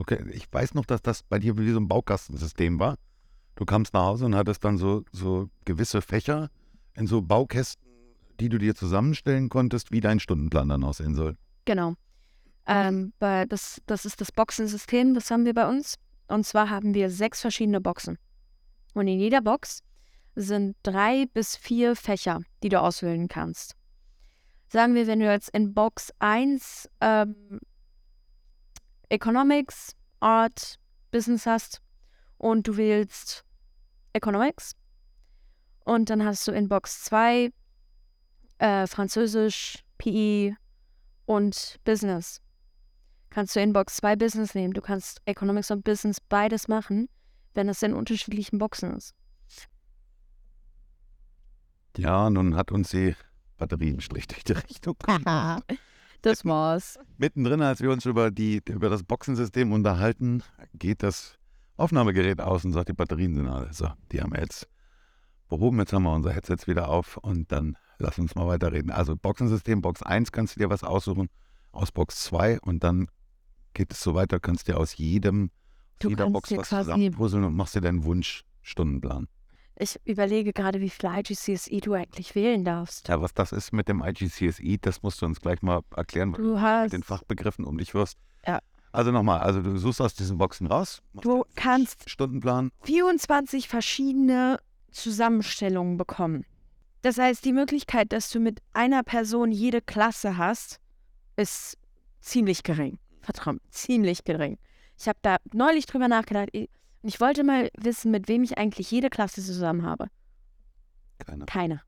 [0.00, 2.96] Okay, ich weiß noch, dass das bei dir wie so ein Baukastensystem war.
[3.54, 6.50] Du kamst nach Hause und hattest dann so, so gewisse Fächer
[6.96, 7.88] in so Baukästen,
[8.40, 11.36] die du dir zusammenstellen konntest, wie dein Stundenplan dann aussehen soll.
[11.64, 11.94] Genau.
[12.66, 15.96] Ähm, bei das, das ist das Boxensystem, das haben wir bei uns.
[16.26, 18.18] Und zwar haben wir sechs verschiedene Boxen.
[18.94, 19.82] Und in jeder Box
[20.34, 23.76] sind drei bis vier Fächer, die du auswählen kannst.
[24.68, 27.60] Sagen wir, wenn du jetzt in Box 1 ähm,
[29.08, 30.78] Economics, Art,
[31.10, 31.80] Business hast
[32.38, 33.44] und du wählst
[34.12, 34.74] Economics.
[35.84, 37.52] Und dann hast du in Box 2
[38.58, 40.56] äh, Französisch, PE
[41.26, 42.40] und Business.
[43.30, 44.72] Kannst du in Box 2 Business nehmen.
[44.72, 47.08] Du kannst Economics und Business beides machen,
[47.54, 49.14] wenn es in unterschiedlichen Boxen ist.
[51.96, 53.14] Ja, nun hat uns die
[53.56, 54.96] Batterienstrich durch die Richtung.
[56.22, 56.98] das war's.
[57.18, 60.42] Mittendrin, als wir uns über, die, über das Boxensystem unterhalten,
[60.74, 61.38] geht das
[61.76, 63.72] Aufnahmegerät aus und sagt, die Batterien sind alle.
[63.72, 64.68] So, die haben wir jetzt
[65.48, 65.78] behoben.
[65.78, 68.90] Jetzt haben wir unser Headset wieder auf und dann lass uns mal weiterreden.
[68.90, 71.28] Also Boxensystem, Box 1 kannst du dir was aussuchen,
[71.72, 73.08] aus Box 2 und dann
[73.72, 75.50] geht es so weiter, kannst dir aus jedem,
[75.98, 79.28] Du jeder kannst Box dir was zusammenpuzzeln und machst dir deinen Wunschstundenplan.
[79.76, 83.08] Ich überlege gerade, wie viel IGCSE du eigentlich wählen darfst.
[83.08, 86.42] Ja, was das ist mit dem IGCSE, das musst du uns gleich mal erklären, weil
[86.42, 88.18] Du mit hast, den Fachbegriffen um dich wirst.
[88.46, 88.60] Ja.
[88.92, 92.70] Also nochmal, also du suchst aus diesen Boxen raus, machst du kannst Stundenplan.
[92.82, 94.60] 24 verschiedene
[94.92, 96.44] Zusammenstellungen bekommen.
[97.02, 100.78] Das heißt, die Möglichkeit, dass du mit einer Person jede Klasse hast,
[101.36, 101.76] ist
[102.20, 102.98] ziemlich gering.
[103.20, 104.58] Vertrau mir, ziemlich gering.
[105.04, 106.48] Ich habe da neulich drüber nachgedacht.
[106.52, 106.70] Ich,
[107.02, 110.06] ich wollte mal wissen, mit wem ich eigentlich jede Klasse zusammen habe.
[111.18, 111.44] Keiner.
[111.44, 111.82] Keiner.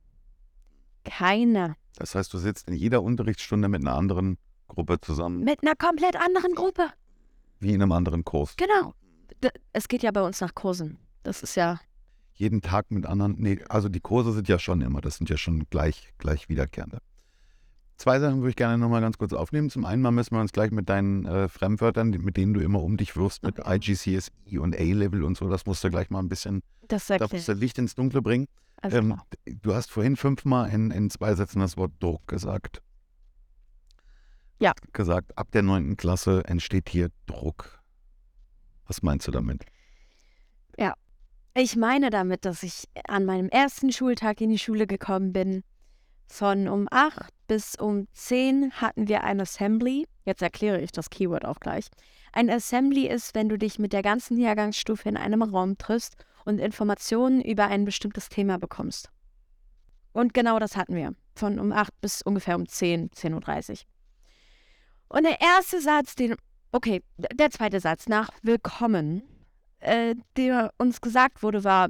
[1.03, 1.77] Keiner.
[1.97, 4.37] Das heißt, du sitzt in jeder Unterrichtsstunde mit einer anderen
[4.69, 6.91] Gruppe zusammen, Mit einer komplett anderen Gruppe.
[7.59, 8.55] wie in einem anderen Kurs.
[8.59, 8.93] Genau.
[9.43, 10.99] D es geht ja bei uns nach Kursen.
[11.23, 11.81] Das ist ja.
[12.35, 13.37] Jeden Tag mit anderen.
[13.39, 16.99] Nee, also die Kurse sind ja schon immer, das sind ja schon gleich, gleich wiederkehrende.
[17.97, 19.71] Zwei Sachen würde ich gerne nochmal ganz kurz aufnehmen.
[19.71, 22.83] Zum einen mal müssen wir uns gleich mit deinen äh, Fremdwörtern, mit denen du immer
[22.83, 24.31] um dich wirfst, mit IGCSE
[24.61, 27.53] und A-Level und so, das musst du gleich mal ein bisschen, Das da musst du
[27.53, 28.47] Licht ins Dunkle bringen.
[28.83, 32.83] also Ähm, du hast vorhin fünfmal in, in zwei Sätzen das Wort Druck gesagt.
[34.59, 34.73] Ja.
[34.93, 37.79] gesagt, ab der neunten Klasse entsteht hier Druck.
[38.87, 39.67] Was meinst du damit?
[41.59, 45.65] Ich meine damit, dass ich an meinem ersten Schultag in die Schule gekommen bin.
[46.27, 50.07] Von um 8 bis um 10 hatten wir ein Assembly.
[50.25, 51.87] Jetzt erkläre ich das Keyword auch gleich.
[52.33, 56.59] Ein Assembly ist, wenn du dich mit der ganzen Jahrgangsstufe in einem Raum triffst und
[56.59, 59.11] Informationen über ein bestimmtes Thema bekommst.
[60.13, 61.15] Und genau das hatten wir.
[61.35, 63.77] Von um 8 bis ungefähr um 10, 10.30 Uhr.
[65.09, 66.37] Und der erste Satz, den,
[66.73, 69.23] okay, der zweite Satz nach Willkommen,
[69.81, 71.89] äh, der uns gesagt wurde, war,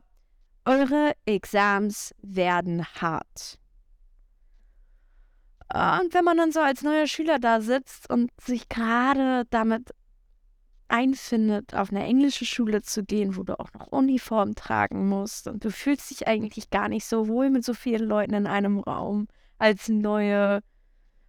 [0.64, 3.58] eure Exams werden hart.
[5.72, 9.90] Und wenn man dann so als neuer Schüler da sitzt und sich gerade damit
[10.88, 15.64] einfindet, auf eine englische Schule zu gehen, wo du auch noch Uniform tragen musst und
[15.64, 19.26] du fühlst dich eigentlich gar nicht so wohl mit so vielen Leuten in einem Raum
[19.58, 20.60] als neue.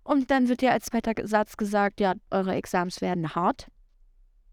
[0.04, 3.67] Und dann wird dir als zweiter Satz gesagt, ja, eure Exams werden hart.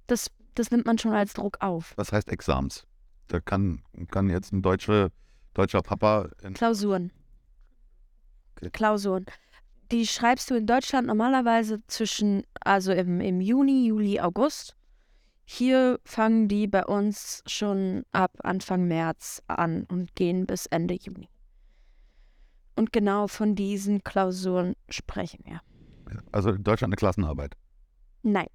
[0.06, 1.92] Das, das nimmt man schon als Druck auf.
[1.96, 2.86] Was heißt Exams?
[3.28, 5.10] Da kann, kann jetzt ein deutscher,
[5.52, 7.12] deutscher Papa Klausuren.
[8.56, 8.70] Okay.
[8.70, 9.26] Klausuren.
[9.90, 14.76] Die schreibst du in Deutschland normalerweise zwischen, also im, im Juni, Juli, August.
[15.44, 21.28] Hier fangen die bei uns schon ab Anfang März an und gehen bis Ende Juni.
[22.76, 25.60] Und genau von diesen Klausuren sprechen wir.
[26.32, 27.54] also in Deutschland eine Klassenarbeit.
[28.22, 28.46] Nein.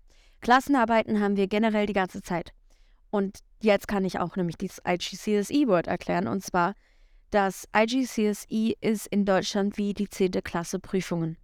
[0.42, 2.54] Klassenarbeiten haben wir generell die ganze Zeit.
[3.12, 6.28] Und jetzt kann ich auch nämlich dieses IGCSE-Wort erklären.
[6.28, 6.74] Und zwar,
[7.32, 10.32] das IGCSE ist in Deutschland wie die 10.
[10.44, 11.38] Klasse Prüfungen.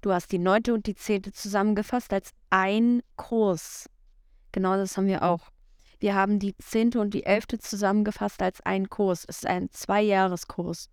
[0.00, 0.62] Du hast die 9.
[0.72, 1.32] und die 10.
[1.32, 3.88] zusammengefasst als ein Kurs.
[4.52, 5.50] Genau das haben wir auch.
[5.98, 6.96] Wir haben die 10.
[6.96, 7.58] und die 11.
[7.60, 9.24] zusammengefasst als ein Kurs.
[9.26, 10.90] Es ist ein Zweijahreskurs.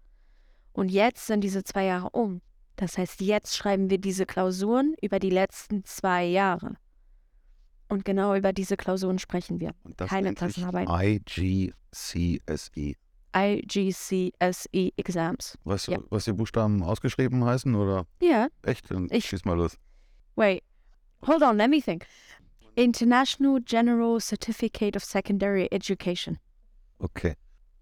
[0.73, 2.41] Und jetzt sind diese zwei Jahre um.
[2.77, 6.77] Das heißt, jetzt schreiben wir diese Klausuren über die letzten zwei Jahre.
[7.89, 9.75] Und genau über diese Klausuren sprechen wir.
[9.83, 10.87] Und das Keine nennt Klassenarbeit.
[10.89, 12.95] IGCSE.
[13.35, 15.57] IGCSE Exams.
[15.63, 15.99] Weißt du, Ja.
[16.09, 18.89] was die Buchstaben ausgeschrieben heißen oder Ja, echt?
[18.91, 19.77] Dann Ich- schieß mal los.
[20.35, 20.63] wait.
[21.27, 22.05] Hold on, let me think.
[22.75, 26.37] International General Certificate of Secondary Education.
[26.99, 27.35] Okay.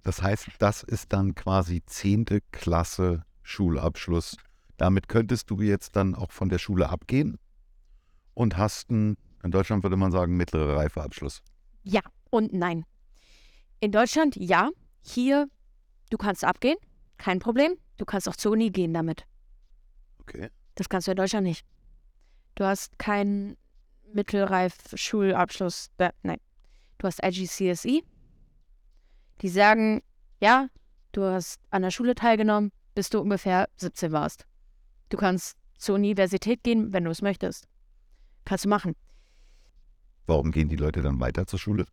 [0.03, 2.41] Das heißt, das ist dann quasi 10.
[2.51, 4.35] Klasse Schulabschluss.
[4.77, 7.37] Damit könntest du jetzt dann auch von der Schule abgehen
[8.33, 11.41] und hast einen, in Deutschland würde man sagen, mittlere Reifeabschluss.
[11.83, 12.85] Ja und nein.
[13.81, 14.69] In Deutschland ja.
[15.09, 15.49] Hier,
[16.11, 16.77] du kannst abgehen,
[17.17, 17.77] kein Problem.
[17.97, 19.25] Du kannst auch zur Uni gehen damit.
[20.21, 20.49] Okay.
[20.75, 21.65] Das kannst du in Deutschland nicht.
[22.55, 23.57] Du hast keinen
[24.13, 25.89] Mittelreif-Schulabschluss.
[26.23, 26.39] Nein.
[26.99, 28.01] Du hast IGCSE.
[29.41, 30.01] Die sagen,
[30.41, 30.67] ja,
[31.11, 34.45] du hast an der Schule teilgenommen, bis du ungefähr 17 warst.
[35.09, 37.67] Du kannst zur Universität gehen, wenn du es möchtest.
[38.45, 38.95] Kannst du machen.
[40.27, 41.85] Warum gehen die Leute dann weiter zur Schule?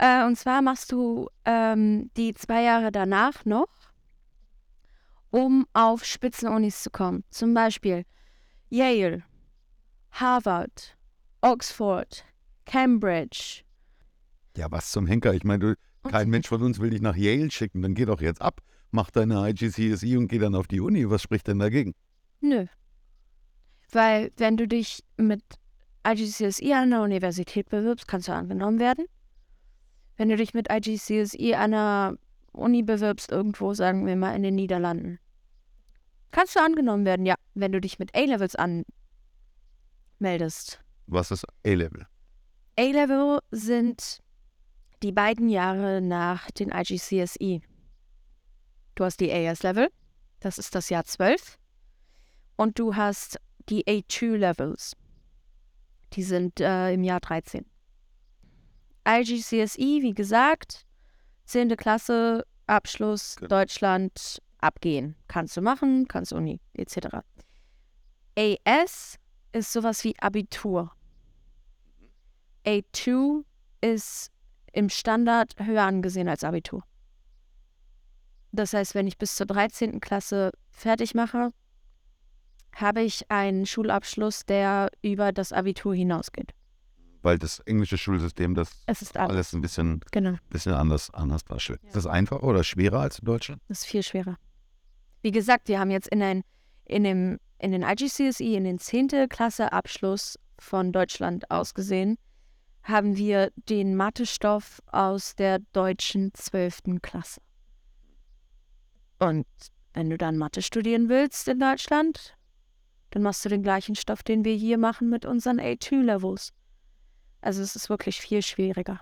[0.00, 3.68] Äh, und zwar machst du ähm, die zwei Jahre danach noch,
[5.28, 7.22] um auf Spitzenunis zu kommen.
[7.28, 8.06] Zum Beispiel
[8.70, 9.22] Yale,
[10.12, 10.96] Harvard,
[11.42, 12.24] Oxford,
[12.64, 13.62] Cambridge.
[14.56, 15.34] Ja, was zum Henker?
[15.34, 15.74] Ich meine,
[16.08, 17.82] kein Mensch von uns will dich nach Yale schicken.
[17.82, 21.10] Dann geh doch jetzt ab, mach deine IGCSE und geh dann auf die Uni.
[21.10, 21.94] Was spricht denn dagegen?
[22.40, 22.64] Nö.
[23.92, 25.42] Weil, wenn du dich mit
[26.08, 29.04] IGCSE an der Universität bewirbst, kannst du angenommen werden.
[30.20, 32.18] Wenn du dich mit IGCSE an der
[32.52, 35.18] Uni bewirbst, irgendwo, sagen wir mal in den Niederlanden,
[36.30, 37.36] kannst du angenommen werden, ja.
[37.54, 38.54] Wenn du dich mit A-Levels
[40.18, 40.84] anmeldest.
[41.06, 42.06] Was ist A-Level?
[42.78, 44.18] A-Level sind
[45.02, 47.62] die beiden Jahre nach den IGCSE.
[48.96, 49.88] Du hast die AS-Level,
[50.40, 51.58] das ist das Jahr 12.
[52.56, 54.98] Und du hast die A2-Levels,
[56.12, 57.64] die sind äh, im Jahr 13.
[59.06, 60.86] IGCSE, wie gesagt,
[61.44, 61.76] 10.
[61.76, 63.48] Klasse, Abschluss, Genau.
[63.48, 65.16] Deutschland, abgehen.
[65.28, 67.08] Kannst du machen, kannst Uni, etc.
[68.36, 69.16] AS
[69.52, 70.92] ist sowas wie Abitur.
[72.66, 73.44] A2
[73.80, 74.30] ist
[74.72, 76.84] im Standard höher angesehen als Abitur.
[78.52, 80.00] Das heißt, wenn ich bis zur 13.
[80.00, 81.50] Klasse fertig mache,
[82.74, 86.52] habe ich einen Schulabschluss, der über das Abitur hinausgeht.
[87.22, 88.70] Weil das englische Schulsystem das
[89.14, 89.52] alles.
[89.52, 91.80] ein bisschen, Genau, bisschen anders, anders darstellt.
[91.82, 91.88] Ja.
[91.88, 93.62] Ist das einfacher oder schwerer als in Deutschland?
[93.68, 94.36] das ist viel schwerer.
[95.22, 96.42] Wie gesagt, wir haben jetzt in, ein,
[96.86, 99.28] in, dem, in den IGCSE, in den 10.
[99.28, 102.16] Klasse Abschluss von Deutschland ausgesehen,
[102.82, 107.00] haben wir den Mathestoff aus der deutschen 12.
[107.02, 107.40] Klasse.
[109.18, 109.46] Und
[109.92, 112.34] wenn du dann Mathe studieren willst in Deutschland,
[113.10, 116.52] dann machst du den gleichen Stoff, den wir hier machen mit unseren A2-Levels.
[117.40, 119.00] Also es ist wirklich viel schwieriger.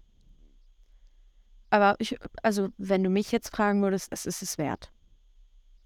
[1.71, 4.91] Aber ich, also wenn du mich jetzt fragen würdest, es ist es wert.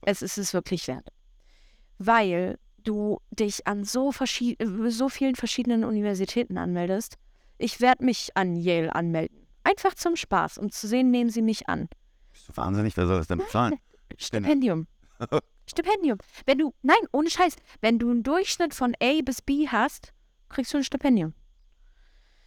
[0.03, 1.09] Es ist es wirklich wert.
[1.99, 7.17] Weil du dich an so, so vielen verschiedenen Universitäten anmeldest.
[7.59, 9.47] Ich werde mich an Yale anmelden.
[9.65, 11.89] Einfach zum Spaß, um zu sehen, nehmen sie mich an.
[12.33, 12.97] Bist du wahnsinnig?
[12.97, 13.79] Wer soll das denn bezahlen?
[14.19, 14.89] Stipendium.
[15.67, 16.19] Stipendium.
[16.45, 20.13] Wenn du, nein, ohne Scheiß, wenn du einen Durchschnitt von A bis B hast,
[20.49, 21.35] kriegst du ein Stipendium.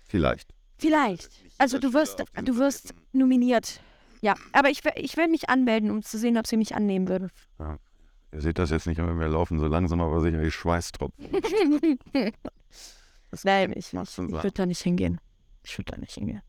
[0.08, 0.54] Vielleicht.
[0.78, 1.30] Vielleicht.
[1.58, 3.82] Also du wirst, du wirst nominiert.
[4.22, 7.32] Ja, aber ich, ich will mich anmelden, um zu sehen, ob sie mich annehmen würden.
[7.60, 7.78] Ja.
[8.32, 11.26] Ihr seht das jetzt nicht, aber wir laufen so langsam, aber sicher die Schweißtropfen.
[13.44, 15.22] Nein, ich, ich, ich würde da nicht hingehen.
[15.64, 16.42] Ich würde da nicht hingehen.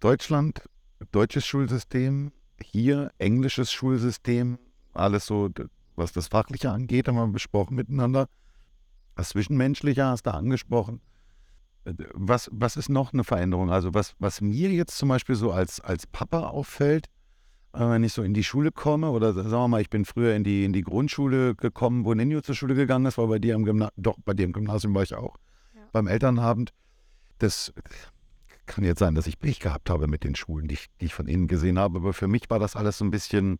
[0.00, 0.62] Deutschland,
[1.10, 4.58] deutsches Schulsystem, hier englisches Schulsystem,
[4.92, 5.50] alles so,
[5.96, 8.28] was das Fachliche angeht, haben wir besprochen miteinander.
[9.14, 11.00] Das Zwischenmenschliche hast du angesprochen.
[12.14, 13.70] Was, was ist noch eine Veränderung?
[13.70, 17.06] Also was, was mir jetzt zum Beispiel so als, als Papa auffällt,
[17.72, 20.34] äh, wenn ich so in die Schule komme, oder sagen wir mal, ich bin früher
[20.34, 23.54] in die, in die Grundschule gekommen, wo Ninjo zur Schule gegangen ist, war bei dir
[23.54, 25.36] im Gymnasium, doch, bei dir im Gymnasium war ich auch,
[25.74, 25.82] ja.
[25.92, 26.72] beim Elternabend.
[27.38, 27.72] Das
[28.66, 31.14] kann jetzt sein, dass ich Pech gehabt habe mit den Schulen, die ich, die ich
[31.14, 33.58] von innen gesehen habe, aber für mich war das alles so ein bisschen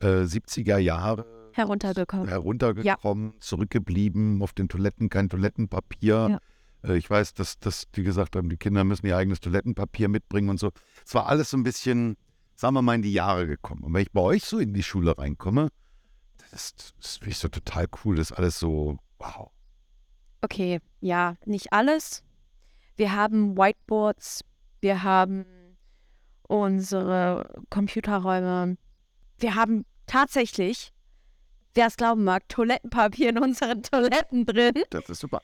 [0.00, 1.26] äh, 70er Jahre.
[1.52, 2.26] Heruntergekommen.
[2.26, 3.40] Heruntergekommen, ja.
[3.40, 6.28] zurückgeblieben, auf den Toiletten kein Toilettenpapier.
[6.30, 6.51] Ja äh,
[6.84, 10.58] ich weiß, dass, dass die gesagt haben, die Kinder müssen ihr eigenes Toilettenpapier mitbringen und
[10.58, 10.70] so.
[11.04, 12.16] Es war alles so ein bisschen,
[12.56, 13.84] sagen wir mal, in die Jahre gekommen.
[13.84, 15.68] Und wenn ich bei euch so in die Schule reinkomme,
[16.50, 18.16] das, das finde ich so total cool.
[18.16, 19.50] Das ist alles so, wow.
[20.42, 22.24] Okay, ja, nicht alles.
[22.96, 24.44] Wir haben Whiteboards,
[24.80, 25.46] wir haben
[26.48, 28.76] unsere Computerräume.
[29.38, 30.92] Wir haben tatsächlich,
[31.74, 34.74] wer es glauben mag, Toilettenpapier in unseren Toiletten drin.
[34.90, 35.40] Das ist super.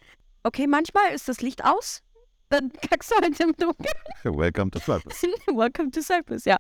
[0.49, 2.01] Okay, manchmal ist das Licht aus,
[2.49, 3.93] dann kackst du halt im Dunkeln.
[4.25, 5.23] Welcome to Cyprus.
[5.47, 6.57] Welcome to Cyprus, ja.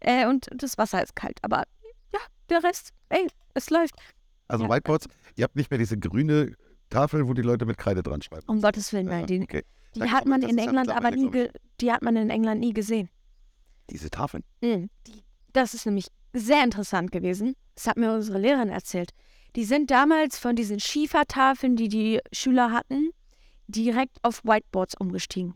[0.00, 1.62] Äh, und das Wasser ist kalt, aber
[2.12, 2.18] ja,
[2.50, 3.94] der Rest, ey, es läuft.
[4.48, 4.70] Also ja.
[4.70, 6.56] Whiteboards, ihr habt nicht mehr diese grüne
[6.90, 8.42] Tafel, wo die Leute mit Kreide dran schreiben.
[8.48, 9.26] Um Gottes Willen, nein.
[9.26, 9.64] Die, okay.
[9.94, 11.48] die hat man in England aber nie,
[11.80, 13.08] die hat man in England nie gesehen.
[13.88, 14.42] Diese Tafeln?
[14.62, 14.90] Mhm.
[15.06, 15.22] Die,
[15.52, 17.54] das ist nämlich sehr interessant gewesen.
[17.76, 19.12] Das hat mir unsere Lehrerin erzählt.
[19.54, 23.12] Die sind damals von diesen Schiefertafeln, die die Schüler hatten,
[23.68, 25.54] direkt auf Whiteboards umgestiegen.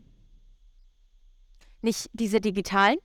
[1.81, 2.97] Nicht diese digitalen,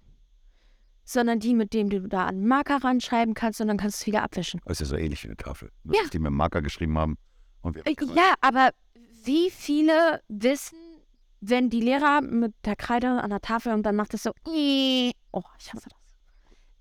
[1.05, 4.07] sondern die, mit denen du da an Marker ranschreiben kannst und dann kannst du es
[4.07, 4.61] wieder abwischen.
[4.67, 5.71] Das ist ja so ähnlich wie eine Tafel.
[5.85, 6.01] Ja.
[6.13, 7.17] Die mit Marker geschrieben haben.
[7.65, 8.71] Äh, ja, aber
[9.25, 10.79] wie viele wissen,
[11.41, 15.43] wenn die Lehrer mit der Kreide an der Tafel und dann macht es so, oh,
[15.59, 15.99] ich hasse das.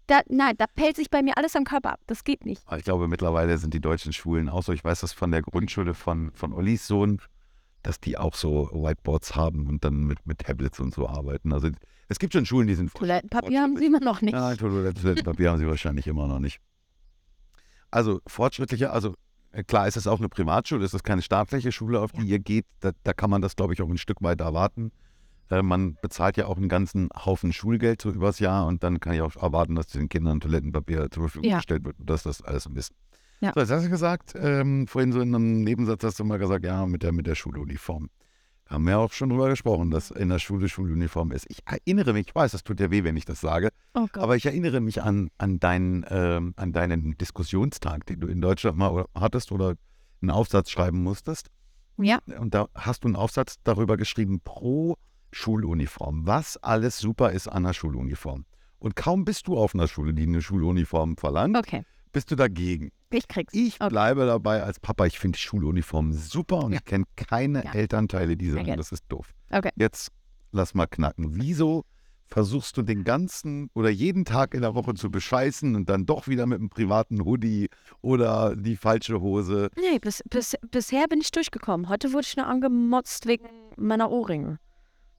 [0.08, 2.00] Da, nein, da pellt sich bei mir alles am Körper ab.
[2.08, 2.64] Das geht nicht.
[2.78, 4.72] Ich glaube, mittlerweile sind die deutschen Schulen auch so.
[4.72, 7.22] Ich weiß das von der Grundschule von, von Ollis Sohn,
[7.88, 11.54] dass die auch so Whiteboards haben und dann mit, mit Tablets und so arbeiten.
[11.54, 11.70] Also
[12.10, 12.94] es gibt schon Schulen, die sind.
[12.94, 14.34] Toilettenpapier haben sie immer noch nicht.
[14.34, 16.60] Nein, Toilettenpapier haben sie wahrscheinlich immer noch nicht.
[17.90, 19.16] Also fortschrittlicher, also
[19.54, 22.40] äh, klar ist es auch eine Privatschule, es ist keine staatliche Schule, auf die ihr
[22.40, 22.66] geht.
[22.82, 24.92] Da, da, kann man das, glaube ich, auch ein Stück weit erwarten.
[25.50, 29.14] Äh, man bezahlt ja auch einen ganzen Haufen Schulgeld so übers Jahr und dann kann
[29.14, 31.58] ich auch erwarten, dass den Kindern Toilettenpapier zur Verfügung ja.
[31.58, 32.98] gestellt wird und dass das alles ein bisschen
[33.40, 33.52] ja.
[33.54, 36.66] So, jetzt hast du gesagt, ähm, vorhin so in einem Nebensatz hast du mal gesagt,
[36.66, 38.10] ja, mit der, mit der Schuluniform.
[38.66, 41.46] Da haben wir auch schon drüber gesprochen, dass in der Schule Schuluniform ist.
[41.50, 44.36] Ich erinnere mich, ich weiß, das tut ja weh, wenn ich das sage, oh aber
[44.36, 49.06] ich erinnere mich an, an, deinen, ähm, an deinen Diskussionstag, den du in Deutschland mal
[49.16, 49.76] hattest oder
[50.22, 51.50] einen Aufsatz schreiben musstest.
[51.98, 52.20] Ja.
[52.40, 54.98] Und da hast du einen Aufsatz darüber geschrieben, pro
[55.32, 58.46] Schuluniform, was alles super ist an der Schuluniform.
[58.80, 61.84] Und kaum bist du auf einer Schule, die eine Schuluniform verlangt, okay.
[62.18, 62.90] Bist du dagegen.
[63.12, 63.54] Ich krieg's.
[63.54, 63.90] Ich okay.
[63.90, 65.06] bleibe dabei als Papa.
[65.06, 66.80] Ich finde die Schuluniform super und ja.
[66.80, 67.74] ich kenne keine ja.
[67.76, 69.36] Elternteile, die sagen, das ist doof.
[69.52, 69.70] Okay.
[69.76, 70.10] Jetzt
[70.52, 71.36] lass mal knacken.
[71.40, 71.86] Wieso
[72.26, 76.28] versuchst du den ganzen oder jeden Tag in der Woche zu bescheißen und dann doch
[76.28, 77.70] wieder mit einem privaten Hoodie
[78.02, 79.70] oder die falsche Hose?
[79.80, 81.88] Nee, bis, bis, bisher bin ich durchgekommen.
[81.88, 84.58] Heute wurde ich nur angemotzt wegen meiner Ohrringe.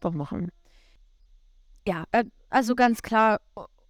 [0.01, 0.51] Doch machen.
[1.87, 3.39] Ja, äh, also ganz klar,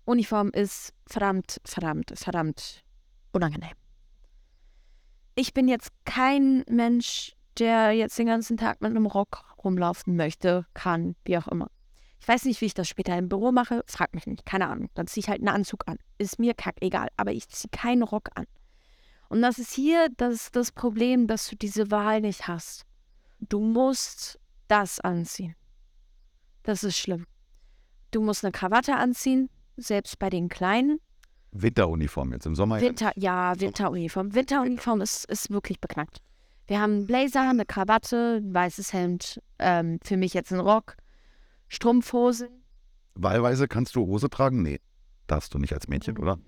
[0.05, 2.85] Uniform ist verdammt, verdammt, verdammt
[3.33, 3.74] unangenehm
[5.39, 10.66] ich bin jetzt kein Mensch, der jetzt den ganzen Tag mit einem Rock rumlaufen möchte,
[10.74, 11.70] kann, wie auch immer.
[12.20, 14.91] Ich weiß nicht, wie ich das später im Büro mache, frag mich nicht, keine Ahnung.
[14.95, 15.99] Dann ziehe ich halt einen Anzug an.
[16.18, 18.47] Ist mir kack egal, aber ich ziehe keinen Rock an.
[19.29, 22.83] Und das ist hier das, das Problem, dass du diese Wahl nicht hast.
[23.39, 25.55] Du musst das anziehen.
[26.64, 27.26] Das ist schlimm.
[28.11, 30.99] Du musst eine Krawatte anziehen, selbst bei den Kleinen.
[31.53, 32.80] Winteruniform jetzt im Sommer.
[32.80, 34.34] Winter, ja, Winteruniform.
[34.34, 36.18] Winteruniform ist, ist wirklich beknackt.
[36.66, 40.96] Wir haben einen Blazer, eine Krawatte, ein weißes Hemd, ähm, für mich jetzt ein Rock,
[41.68, 42.49] Strumpfhosen.
[43.14, 44.62] Wahlweise kannst du Hose tragen?
[44.62, 44.78] Nee,
[45.26, 46.22] darfst du nicht als Mädchen, Mhm.
[46.22, 46.38] oder?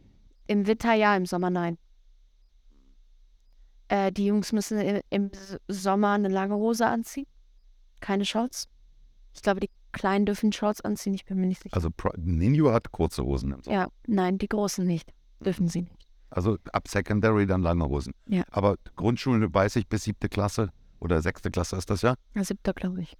[0.47, 1.79] Im Winter ja, im Sommer nein.
[3.89, 4.79] Äh, die Jungs müssen
[5.11, 7.27] im S- Sommer eine lange Hose anziehen.
[8.01, 8.69] Keine Shorts.
[9.35, 9.71] Ich glaube, die
[10.01, 11.77] Kleinen dürfen Shorts anziehen, ich bin mir nicht sicher.
[11.77, 13.77] Also Pro- Ninja hat kurze Hosen im Sommer.
[13.77, 15.13] ja, nein, die Großen nicht.
[15.45, 16.07] Dürfen sie nicht.
[16.31, 18.15] Also ab Secondary dann lange Hosen.
[18.27, 18.45] Ja.
[18.51, 20.71] Aber Grundschule weiß ich bis siebte Klasse
[21.01, 22.15] oder sechste Klasse ist das ja.
[22.35, 23.15] Ja, siebter, glaube ich.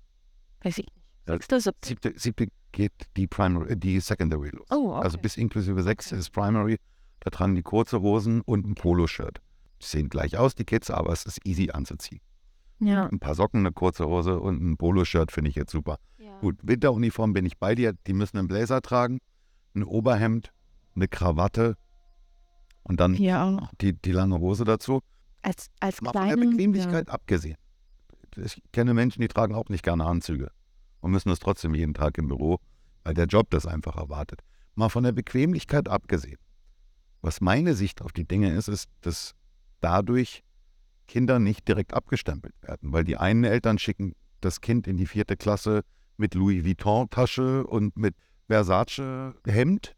[0.63, 0.97] Weiß ich nicht.
[1.29, 1.87] Ja, Sechster, siebter.
[1.89, 4.67] Siebte, siebte geht die Primary, äh, die Secondary los.
[4.71, 5.05] Oh, okay.
[5.05, 6.79] Also bis inklusive sechs ist Primary.
[7.21, 9.41] Da tragen die kurze Hosen und ein Poloshirt.
[9.83, 12.21] Die sehen gleich aus, die Kids, aber es ist easy anzuziehen.
[12.81, 13.07] Ja.
[13.07, 15.99] Ein paar Socken, eine kurze Hose und ein Poloshirt finde ich jetzt super.
[16.19, 16.39] ja.
[16.41, 17.95] Gut, Winteruniform bin ich bei dir.
[18.07, 19.21] Die müssen einen Blazer tragen,
[19.75, 20.53] ein Oberhemd,
[20.95, 21.77] eine Krawatte
[22.83, 23.73] und dann noch.
[23.81, 25.01] die, die lange Hose dazu.
[25.43, 26.51] Als, als Mal von der kleinen.
[26.51, 27.57] Bequemlichkeit abgesehen.
[28.37, 30.51] Ich kenne Menschen, die tragen auch nicht gerne Anzüge
[31.01, 32.59] und müssen es trotzdem jeden Tag im Büro,
[33.05, 34.41] weil der Job das einfach erwartet.
[34.75, 36.39] Mal von der Bequemlichkeit abgesehen.
[37.23, 39.35] Was meine Sicht auf die Dinge ist, ist, dass
[39.81, 40.43] dadurch
[41.11, 45.37] Kinder nicht direkt abgestempelt werden, weil die einen Eltern schicken das Kind in die vierte
[45.37, 45.83] Klasse
[46.17, 48.15] mit Louis Vuitton-Tasche und mit
[48.49, 49.97] Versace-Hemd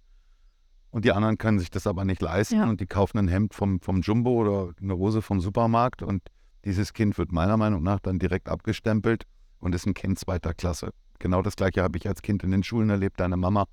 [0.91, 2.69] und die anderen können sich das aber nicht leisten Ja.
[2.69, 6.23] und die kaufen ein Hemd vom, vom Jumbo oder eine Hose vom Supermarkt und
[6.65, 9.25] dieses Kind wird meiner Meinung nach dann direkt abgestempelt
[9.59, 10.93] und ist ein Kind zweiter Klasse.
[11.19, 13.67] Genau das gleiche habe ich als Kind in den Schulen erlebt, deine Mama.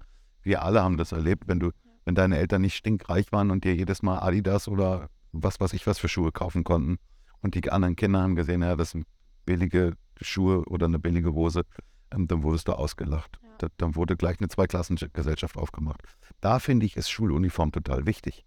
[0.44, 1.72] Wir alle haben das erlebt, wenn du,
[2.06, 5.88] wenn deine Eltern nicht stinkreich waren und dir jedes Mal Adidas oder was weiß ich
[5.88, 6.98] was für Schuhe kaufen konnten.
[7.42, 9.06] Und die anderen Kinder haben gesehen, ja, das sind
[9.46, 11.64] billige Schuhe oder eine billige Hose,
[12.12, 13.40] ähm, dann wurdest du ausgelacht.
[13.42, 13.50] Ja.
[13.60, 16.02] Da, dann wurde gleich eine Zweiklassengesellschaft aufgemacht.
[16.42, 18.46] Da finde ich, ist Schuluniform total wichtig.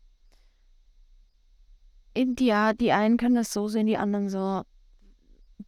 [2.16, 4.62] Ja, die einen können das so sehen, die anderen so.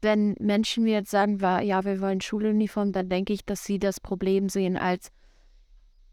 [0.01, 4.01] Wenn Menschen mir jetzt sagen, ja, wir wollen Schuluniform, dann denke ich, dass sie das
[4.01, 5.11] Problem sehen als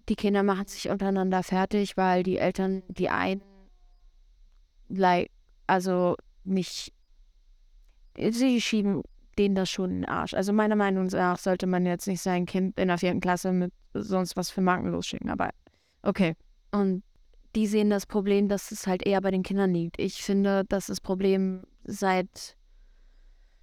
[0.08, 3.42] die Kinder machen sich untereinander fertig, weil die Eltern die einen
[5.68, 6.94] also nicht
[8.18, 9.04] sie schieben
[9.38, 10.34] denen das schon in den Arsch.
[10.34, 13.74] Also meiner Meinung nach sollte man jetzt nicht sein Kind in der vierten Klasse mit
[13.94, 15.52] sonst was für Marken losschicken, aber
[16.04, 16.36] okay.
[16.72, 17.04] Und
[17.56, 20.00] die sehen das Problem, dass es halt eher bei den Kindern liegt.
[20.00, 22.56] Ich finde, dass das Problem seit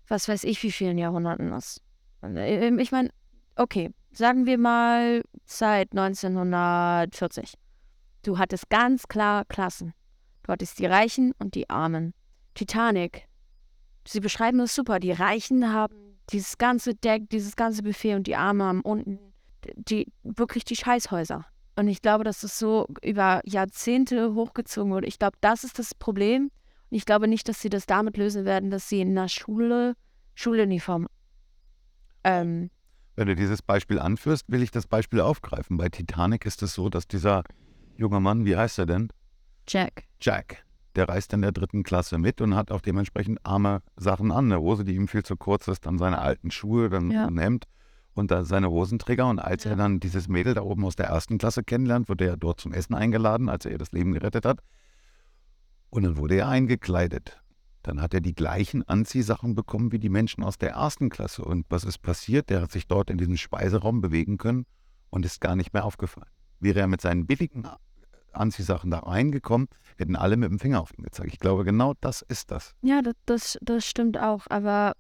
[0.09, 1.83] was weiß ich wie vielen Jahrhunderten ist.
[2.23, 3.11] Und, äh, Ich meine,
[3.57, 7.55] okay, sagen wir mal seit 1940.
[8.25, 9.93] Du hattest ganz klar Klassen.
[10.43, 12.15] Du hattest die Reichen und die Armen.
[12.55, 13.28] Titanic.
[14.09, 15.01] Sie beschreiben es super.
[15.01, 15.95] Die Reichen haben
[16.31, 19.19] dieses ganze Deck, dieses ganze Buffet und die Armen haben unten
[19.77, 21.45] die, wirklich die Scheißhäuser.
[21.77, 25.07] Und ich glaube, dass das so über Jahrzehnte hochgezogen wurde.
[25.07, 26.51] Ich glaube, das ist das Problem.
[26.91, 29.95] Und ich glaube nicht, dass sie das damit lösen werden, dass sie in der Schule
[30.35, 31.07] Schuluniform.
[32.25, 32.71] Ähm,
[33.17, 35.77] Wenn du dieses Beispiel anführst, will ich das Beispiel aufgreifen.
[35.77, 37.43] Bei Titanic ist es so, dass dieser
[37.97, 39.09] junge Mann, wie heißt er denn?
[39.67, 40.05] Jack.
[40.21, 40.65] Jack.
[40.99, 44.47] Der reist in der dritten Klasse mit und hat auch dementsprechend arme Sachen an.
[44.47, 47.25] Eine Hose, die ihm viel zu kurz ist, dann seine alten Schuhe, dann Ja.
[47.29, 47.67] ein Hemd
[48.15, 49.29] und dann seine Hosenträger.
[49.29, 49.71] Und als Ja.
[49.71, 52.73] er dann dieses Mädel da oben aus der ersten Klasse kennenlernt, wird er dort zum
[52.73, 54.59] Essen eingeladen, als er ihr das Leben gerettet hat.
[55.89, 57.41] Und dann wurde er eingekleidet.
[57.85, 61.45] Dann hat er die gleichen Anziehsachen bekommen wie die Menschen aus der ersten Klasse.
[61.45, 62.51] Und was ist passiert?
[62.51, 64.67] Der hat sich dort in diesem Speiseraum bewegen können
[65.11, 66.29] und ist gar nicht mehr aufgefallen.
[66.59, 67.69] Wäre er mit seinen billigen
[68.39, 71.33] Anziehsachen da reingekommen, hätten alle mit dem Finger auf ihn gezeigt.
[71.33, 72.75] Ich glaube, genau das ist das.
[72.83, 74.47] Ja, das, das, das stimmt auch.
[74.49, 74.93] Aber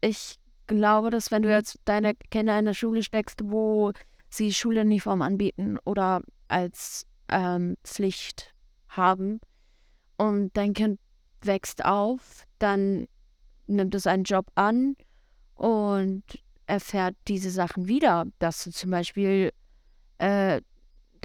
[0.00, 0.36] ich
[0.66, 3.92] glaube, dass wenn du jetzt deine Kinder in der Schule steckst, wo
[4.28, 8.54] sie Schuluniform anbieten oder als ähm, Pflicht
[8.88, 9.40] haben
[10.16, 10.98] und dein Kind
[11.42, 13.06] wächst auf, dann
[13.66, 14.96] nimmt es einen Job an
[15.54, 16.24] und
[16.66, 19.52] erfährt diese Sachen wieder, dass du zum Beispiel
[20.18, 20.60] äh,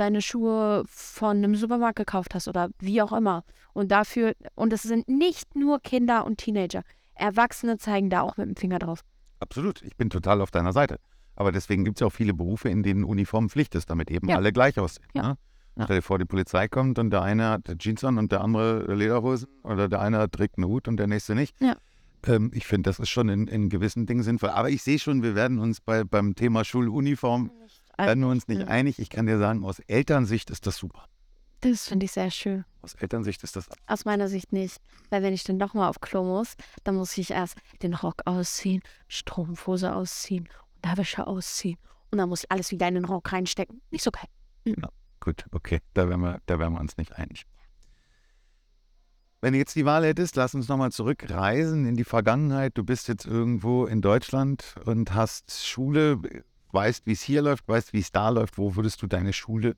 [0.02, 3.43] deine Schuhe von einem Supermarkt gekauft hast oder wie auch immer.
[3.74, 6.82] Und dafür, und es sind nicht nur Kinder und Teenager.
[7.16, 9.02] Erwachsene zeigen da auch mit dem Finger drauf.
[9.39, 9.82] Absolut.
[9.84, 10.97] Ich bin total auf deiner Seite.
[11.36, 14.28] Aber deswegen gibt es ja auch viele Berufe, in denen Uniform Pflicht ist, damit eben
[14.28, 14.36] Ja.
[14.36, 15.06] alle gleich aussehen.
[15.14, 15.22] Ja.
[15.22, 15.38] Ne?
[15.78, 15.84] Ja.
[15.86, 18.93] Stell dir vor, die Polizei kommt und der eine hat Jeans an und der andere
[18.93, 21.56] Lederhosen oder der eine trägt einen Hut und der nächste nicht.
[21.62, 21.78] Ja.
[22.28, 24.49] Ähm, ich finde, das ist schon in, in gewissen Dingen sinnvoll.
[24.49, 27.52] Aber ich sehe schon, wir werden uns bei, beim Thema Schuluniform,
[28.08, 28.68] werden wir uns nicht Ja.
[28.68, 28.99] einig.
[28.99, 31.06] Ich kann dir sagen, aus Elternsicht ist das super.
[31.62, 32.66] Das finde ich sehr schön.
[32.82, 34.78] Aus Elternsicht ist das Aus meiner Sicht nicht.
[35.12, 38.82] Weil wenn ich dann nochmal auf Klo muss, dann muss ich erst den Rock ausziehen,
[39.08, 41.78] Strumpfhose ausziehen, Unterwäsche ausziehen.
[42.10, 43.82] Und dann muss ich alles wieder in den Rock reinstecken.
[43.91, 44.26] Nicht so geil.
[45.20, 47.45] Gut, okay, da wären wir, da wären wir uns nicht einig.
[49.39, 52.78] Wenn du jetzt die Wahl hättest, lass uns nochmal zurückreisen in die Vergangenheit.
[52.78, 56.20] Du bist jetzt irgendwo in Deutschland und hast Schule,
[56.74, 58.57] weißt, wie es hier läuft, weißt, wie es da läuft.
[58.57, 59.76] Wo würdest du deine Schule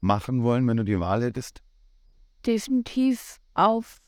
[0.00, 1.62] machen wollen, wenn du die Wahl hättest?
[2.44, 4.00] Definitiv auf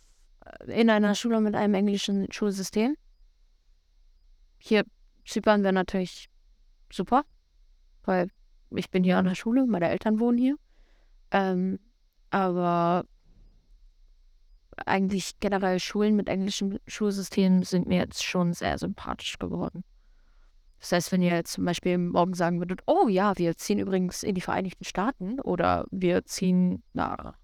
[0.66, 2.96] in einer Schule mit einem englischen Schulsystem.
[4.58, 4.84] Hier
[5.26, 6.28] Zypern wäre natürlich
[6.90, 7.24] super,
[8.04, 8.30] weil
[8.70, 10.56] ich bin hier an der Schule, meine Eltern wohnen hier.
[11.30, 11.78] Ähm,
[12.30, 13.04] aber
[14.86, 19.84] eigentlich generell Schulen mit englischem Schulsystem sind mir jetzt schon sehr sympathisch geworden.
[20.80, 24.22] Das heißt, wenn ihr jetzt zum Beispiel morgen sagen würdet, oh ja, wir ziehen übrigens
[24.22, 27.34] in die Vereinigten Staaten oder wir ziehen nach,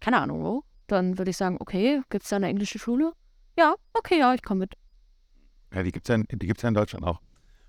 [0.00, 3.12] keine Ahnung wo, dann würde ich sagen, okay, gibt es da eine englische Schule?
[3.58, 4.74] Ja, okay, ja, ich komme mit.
[5.72, 7.20] Ja, die gibt es ja, gibt's ja in Deutschland auch.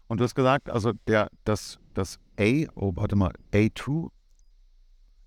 [0.08, 4.10] Und du hast gesagt, also der, das, das A, oh, warte mal, A2,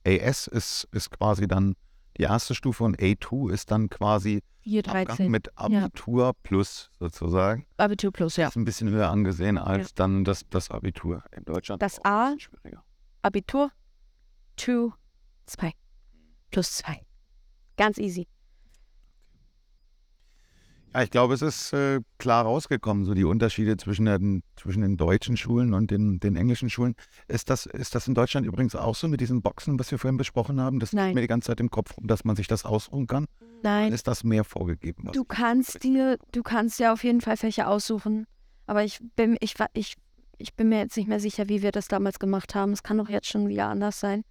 [0.07, 1.75] AS ist, ist quasi dann
[2.17, 5.31] die erste Stufe und A2 ist dann quasi 4, 13.
[5.31, 6.33] mit Abitur ja.
[6.43, 7.67] plus sozusagen.
[7.77, 8.47] Abitur plus, ja.
[8.47, 9.95] Das ist ein bisschen höher angesehen als ja.
[9.97, 11.83] dann das, das Abitur in Deutschland.
[11.83, 12.35] Das A,
[13.23, 13.71] Abitur,
[14.57, 14.93] 2,
[15.47, 15.73] 2,
[16.51, 17.01] plus 2.
[17.77, 18.29] Ganz easy.
[20.93, 24.97] Ja, ich glaube, es ist äh, klar rausgekommen, so die Unterschiede zwischen den, zwischen den
[24.97, 26.97] deutschen Schulen und den, den englischen Schulen.
[27.29, 30.17] Ist das, ist das in Deutschland übrigens auch so mit diesen Boxen, was wir vorhin
[30.17, 30.81] besprochen haben?
[30.81, 31.15] Das Nein.
[31.15, 33.27] mir die ganze Zeit im Kopf, dass man sich das ausruhen kann?
[33.63, 33.93] Nein.
[33.93, 35.11] Ist das mehr vorgegeben?
[35.13, 38.27] Du kannst dir, du kannst dir auf jeden Fall Fächer aussuchen.
[38.67, 39.95] Aber ich bin, ich, ich,
[40.39, 42.73] ich bin mir jetzt nicht mehr sicher, wie wir das damals gemacht haben.
[42.73, 44.25] Es kann doch jetzt schon wieder anders sein.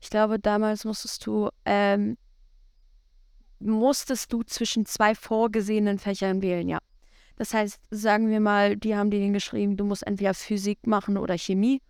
[0.00, 2.16] Ich glaube, damals musstest du ähm,
[3.62, 6.78] musstest du zwischen zwei vorgesehenen Fächern wählen, ja.
[7.36, 11.36] Das heißt, sagen wir mal, die haben dir geschrieben, du musst entweder Physik machen oder
[11.38, 11.80] Chemie,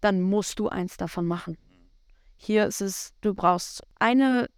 [0.00, 1.56] dann musst du eins davon machen.
[2.36, 4.48] Hier ist es, du brauchst eine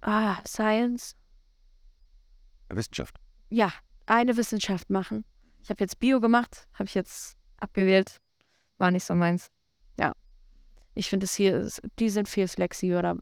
[0.00, 1.14] ah, Science.
[2.68, 3.16] Wissenschaft.
[3.50, 3.72] Ja,
[4.06, 5.24] eine Wissenschaft machen.
[5.62, 8.20] Ich habe jetzt Bio gemacht, habe ich jetzt abgewählt.
[8.78, 9.48] War nicht so meins.
[9.98, 10.12] Ja.
[10.94, 13.18] Ich finde es hier, die sind viel flexibler,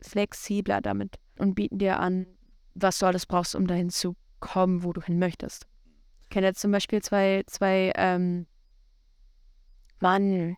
[0.00, 2.26] flexibler damit und bieten dir an,
[2.74, 5.66] was du alles brauchst, um dahin zu kommen, wo du hin möchtest.
[6.22, 8.46] Ich kenne jetzt zum Beispiel zwei, zwei, ähm,
[10.00, 10.56] Mann,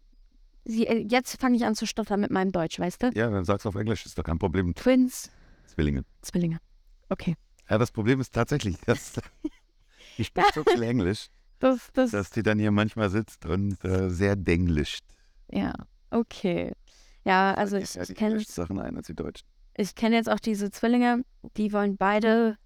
[0.69, 3.11] Sie, äh, jetzt fange ich an zu stottern mit meinem Deutsch, weißt du?
[3.15, 4.75] Ja, dann sag's auf Englisch, ist doch kein Problem.
[4.75, 5.31] Twins.
[5.67, 6.05] Zwillinge.
[6.21, 6.59] Zwillinge.
[7.09, 7.37] Okay.
[7.71, 9.15] Ja, das Problem ist tatsächlich, dass
[10.19, 14.11] ich spreche so viel Englisch, das, das, dass die dann hier manchmal sitzt und äh,
[14.11, 15.05] sehr denglischt.
[15.51, 15.73] Ja,
[16.11, 16.73] okay.
[17.25, 19.49] Ja, also ich, ja, ich kenne Sachen ein als die Deutschen.
[19.79, 21.25] Ich kenne jetzt auch diese Zwillinge,
[21.57, 22.59] die wollen beide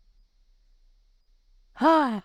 [1.74, 2.22] ha,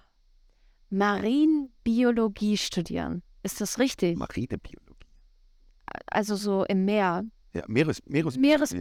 [0.89, 3.21] Marienbiologie studieren.
[3.43, 4.17] Ist das richtig?
[4.17, 5.07] Marinebiologie.
[6.05, 7.25] Also so im Meer.
[7.53, 8.73] Ja, Meeres, Meeres, Meeres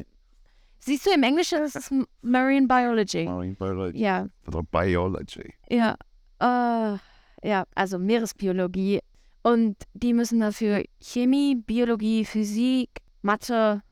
[0.79, 1.91] Siehst du, im Englischen ist es
[2.23, 3.25] Marine Biology.
[3.25, 3.99] Marine Biology.
[3.99, 4.29] Ja.
[4.47, 5.55] Oder Biology.
[5.69, 5.97] Ja.
[6.41, 6.99] Uh,
[7.43, 9.01] ja, also Meeresbiologie.
[9.43, 12.91] Und die müssen dafür Chemie, Biologie, Physik,
[13.23, 13.83] Mathe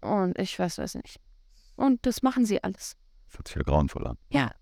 [0.00, 1.21] und ich weiß es nicht.
[1.82, 2.96] Und das machen sie alles.
[3.26, 4.16] Das hört sich ja grauenvoll an.
[4.30, 4.52] Ja.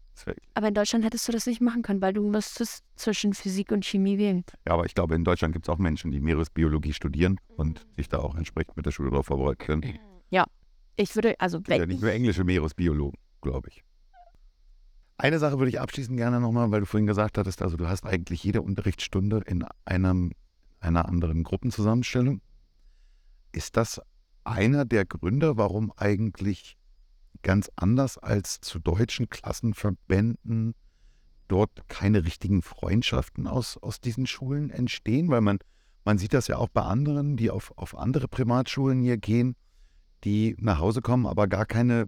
[0.54, 3.84] Aber in Deutschland hättest du das nicht machen können, weil du müsstest zwischen Physik und
[3.84, 4.42] Chemie wählen.
[4.66, 8.08] Ja, aber ich glaube, in Deutschland gibt es auch Menschen, die Meeresbiologie studieren und sich
[8.08, 9.98] da auch entsprechend mit der Schule darauf vorbereiten können.
[10.32, 10.44] Ja,
[10.94, 11.80] ich würde, also wenn.
[11.80, 13.82] Ja, nicht nur englische Meeresbiologen, glaube ich.
[15.18, 18.06] Eine Sache würde ich abschließend gerne nochmal, weil du vorhin gesagt hattest, also du hast
[18.06, 20.30] eigentlich jede Unterrichtsstunde in einem,
[20.78, 22.40] einer anderen Gruppenzusammenstellung.
[23.50, 24.00] Ist das
[24.44, 26.76] einer der Gründe, warum eigentlich
[27.42, 30.74] ganz anders als zu deutschen Klassenverbänden
[31.48, 35.58] dort keine richtigen Freundschaften aus, aus diesen Schulen entstehen, weil man,
[36.04, 39.56] man sieht das ja auch bei anderen, die auf, auf andere Primatschulen hier gehen,
[40.24, 42.06] die nach Hause kommen, aber gar keine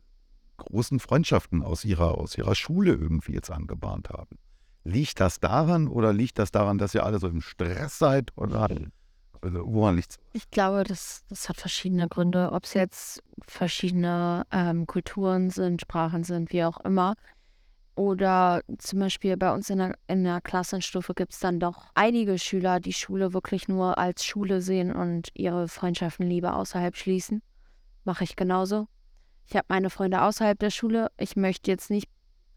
[0.59, 4.39] großen Freundschaften aus ihrer, aus ihrer Schule irgendwie jetzt angebahnt haben.
[4.85, 8.61] Liegt das daran oder liegt das daran, dass ihr alle so im Stress seid oder
[8.63, 8.87] also
[9.43, 10.19] woran liegt?
[10.33, 12.53] Ich glaube, das, das hat verschiedene Gründe.
[12.53, 17.15] Ob es jetzt verschiedene ähm, Kulturen sind, Sprachen sind, wie auch immer.
[17.95, 22.39] Oder zum Beispiel bei uns in der, in der Klassenstufe gibt es dann doch einige
[22.39, 27.43] Schüler, die Schule wirklich nur als Schule sehen und ihre Freundschaften lieber außerhalb schließen.
[28.05, 28.89] Mache ich genauso.
[29.47, 31.09] Ich habe meine Freunde außerhalb der Schule.
[31.19, 32.09] Ich möchte jetzt nicht.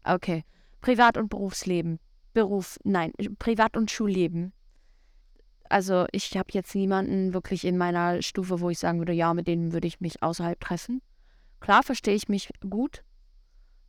[0.04, 0.44] Okay.
[0.80, 1.98] Privat- und Berufsleben.
[2.32, 4.52] Beruf, nein, Privat- und Schulleben
[5.70, 9.46] also ich habe jetzt niemanden wirklich in meiner Stufe, wo ich sagen würde, ja, mit
[9.46, 11.02] denen würde ich mich außerhalb treffen.
[11.60, 13.02] Klar verstehe ich mich gut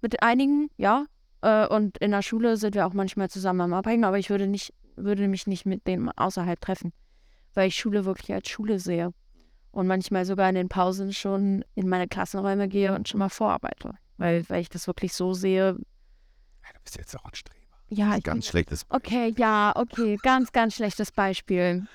[0.01, 1.05] mit einigen, ja.
[1.41, 4.47] Äh, und in der Schule sind wir auch manchmal zusammen am Abhängen, aber ich würde
[4.47, 6.93] nicht, würde mich nicht mit denen außerhalb treffen,
[7.53, 9.13] weil ich Schule wirklich als Schule sehe.
[9.71, 13.93] Und manchmal sogar in den Pausen schon in meine Klassenräume gehe und schon mal vorarbeite.
[14.17, 15.73] Weil, weil ich das wirklich so sehe.
[15.73, 17.56] Du bist jetzt auch Streber.
[17.89, 20.17] Ja, ich ganz schlechtes Okay, ja, okay.
[20.21, 21.87] Ganz, ganz schlechtes Beispiel.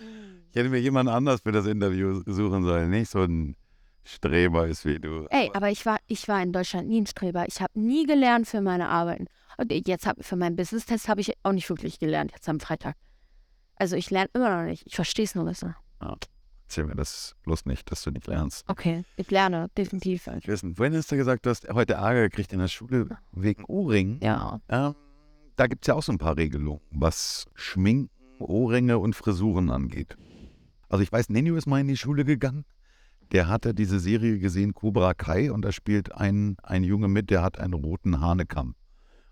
[0.51, 2.91] Ich hätte mir jemand anders für das Interview suchen sollen.
[2.91, 3.57] Nicht so ein
[4.05, 5.27] Streber ist wie du.
[5.31, 7.47] Ey, aber ich war, ich war in Deutschland nie ein Streber.
[7.47, 9.27] Ich habe nie gelernt für meine Arbeiten.
[9.59, 12.97] Und jetzt habe für meinen Business-Test habe ich auch nicht wirklich gelernt, jetzt am Freitag.
[13.77, 14.87] Also ich lerne immer noch nicht.
[14.87, 15.77] Ich verstehe es nur besser.
[16.73, 18.65] Erzähl mir das bloß nicht, dass du nicht lernst.
[18.67, 20.27] Okay, ich lerne, definitiv.
[20.39, 23.65] Ich wissen, vorhin hast du gesagt, du hast heute Ärger gekriegt in der Schule wegen
[23.67, 24.19] Ohrringen.
[24.23, 24.61] Ja.
[24.71, 24.95] Ähm,
[25.57, 30.17] da gibt es ja auch so ein paar Regelungen, was Schminken, Ohrringe und Frisuren angeht.
[30.89, 32.65] Also ich weiß, Nenio ist mal in die Schule gegangen.
[33.31, 37.43] Der hatte diese Serie gesehen, Cobra Kai, und da spielt ein, ein Junge mit, der
[37.43, 38.75] hat einen roten Hanekamm.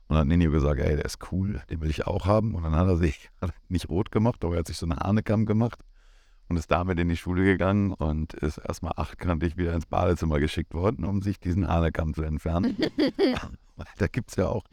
[0.07, 2.55] Und dann hat Nenio gesagt, ey, der ist cool, den will ich auch haben.
[2.55, 4.99] Und dann hat er sich hat nicht rot gemacht, aber er hat sich so einen
[4.99, 5.81] Hanekamm gemacht
[6.51, 10.74] und ist damit in die Schule gegangen und ist erstmal achtkantig wieder ins Badezimmer geschickt
[10.74, 12.76] worden, um sich diesen Hanekamm zu entfernen.
[13.98, 14.64] da gibt es ja auch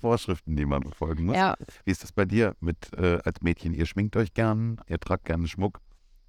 [0.00, 1.36] Vorschriften, die man befolgen muss.
[1.36, 1.54] Ja,
[1.84, 3.74] Wie ist das bei dir mit äh, als Mädchen?
[3.74, 5.80] Ihr schminkt euch gern, ihr tragt gerne Schmuck.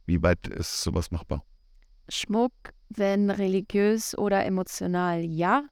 [0.05, 1.43] Wie weit ist sowas machbar?
[2.07, 2.53] Schmuck,
[2.89, 5.63] wenn religiös oder emotional, ja.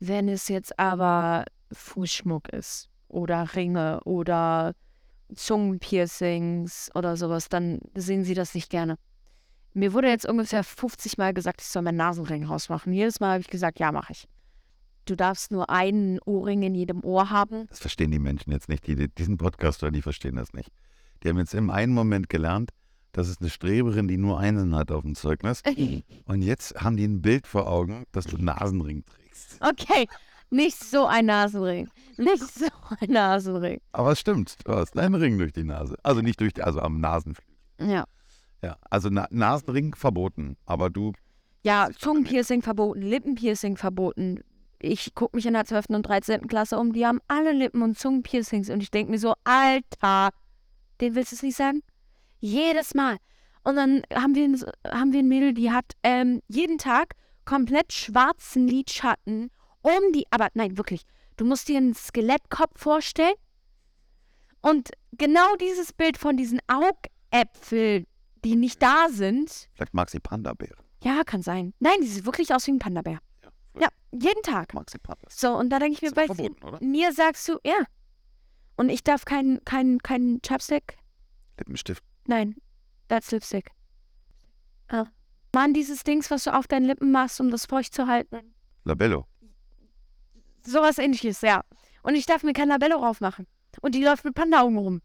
[0.00, 4.74] Wenn es jetzt aber Fußschmuck ist oder Ringe oder
[5.34, 8.96] Zungenpiercings oder sowas, dann sehen sie das nicht gerne.
[9.72, 12.92] Mir wurde jetzt ungefähr 50 Mal gesagt, ich soll meinen Nasenring rausmachen.
[12.92, 14.28] Jedes Mal habe ich gesagt, ja, mache ich.
[15.04, 17.66] Du darfst nur einen Ohrring in jedem Ohr haben.
[17.68, 18.86] Das verstehen die Menschen jetzt nicht.
[18.86, 20.70] Die, die diesen Podcast hören, die verstehen das nicht.
[21.22, 22.70] Die haben jetzt im einen Moment gelernt,
[23.14, 25.62] das ist eine Streberin, die nur einen hat auf dem Zeugnis.
[26.26, 29.58] Und jetzt haben die ein Bild vor Augen, dass du einen Nasenring trägst.
[29.60, 30.06] Okay,
[30.54, 31.88] nicht so ein Nasenring.
[32.16, 32.66] Nicht so
[33.00, 33.80] ein Nasenring.
[33.92, 35.96] Aber es stimmt, du hast einen Ring durch die Nase.
[36.02, 37.54] Also nicht durch die, also am Nasenflügel.
[37.80, 38.04] Ja.
[38.62, 40.56] Ja, also Na Nasenring verboten.
[40.64, 41.12] Aber du,
[41.64, 44.40] Ja, Zungenpiercing verboten, Lippenpiercing verboten.
[44.80, 45.86] Ich gucke mich in der 12.
[45.88, 46.46] und 13.
[46.46, 50.30] Klasse um, die haben alle Lippen- und Zungenpiercings und ich denke mir so, Alter,
[51.00, 51.82] den willst du es nicht sagen?
[52.40, 53.16] Jedes Mal.
[53.64, 57.14] Und dann haben wir, ein- haben wir ein Mädel, die hat ähm, jeden Tag
[57.46, 59.50] komplett schwarzen Lidschatten
[59.84, 61.02] um die, aber nein, wirklich,
[61.36, 63.34] du musst dir einen Skelettkopf vorstellen
[64.60, 68.06] und genau dieses Bild von diesen Augäpfeln,
[68.44, 70.84] die nicht da sind, vielleicht mag sie Panda-Bären.
[71.02, 71.74] ja, kann sein.
[71.80, 73.20] Nein, die sieht wirklich aus wie ein Panda-Bär.
[73.42, 73.50] Ja,
[73.82, 74.72] Ja, jeden Tag.
[74.74, 75.38] mag sie Pandas.
[75.38, 77.84] So, und da denke ich mir, bei mir sagst du, ja.
[78.76, 80.96] Und ich darf keinen kein, kein Chapstick?
[81.58, 82.02] Lippenstift.
[82.26, 82.56] Nein,
[83.08, 83.70] that's Lipstick.
[84.88, 85.04] Ah.
[85.54, 88.54] Mann, dieses Dings, was du auf deinen Lippen machst, um das feucht zu halten.
[88.84, 89.26] Labello.
[90.66, 91.62] Sowas ähnliches, ja.
[92.02, 93.46] Und ich darf mir kein Labello raufmachen.
[93.80, 95.02] Und die läuft mit Panda-Augen rum.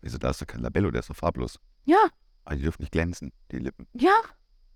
[0.00, 1.58] Wieso, da hast du kein Labello, der ist doch farblos.
[1.84, 1.98] Ja,
[2.44, 3.86] Aber die dürfen nicht glänzen, die Lippen.
[3.94, 4.12] ja,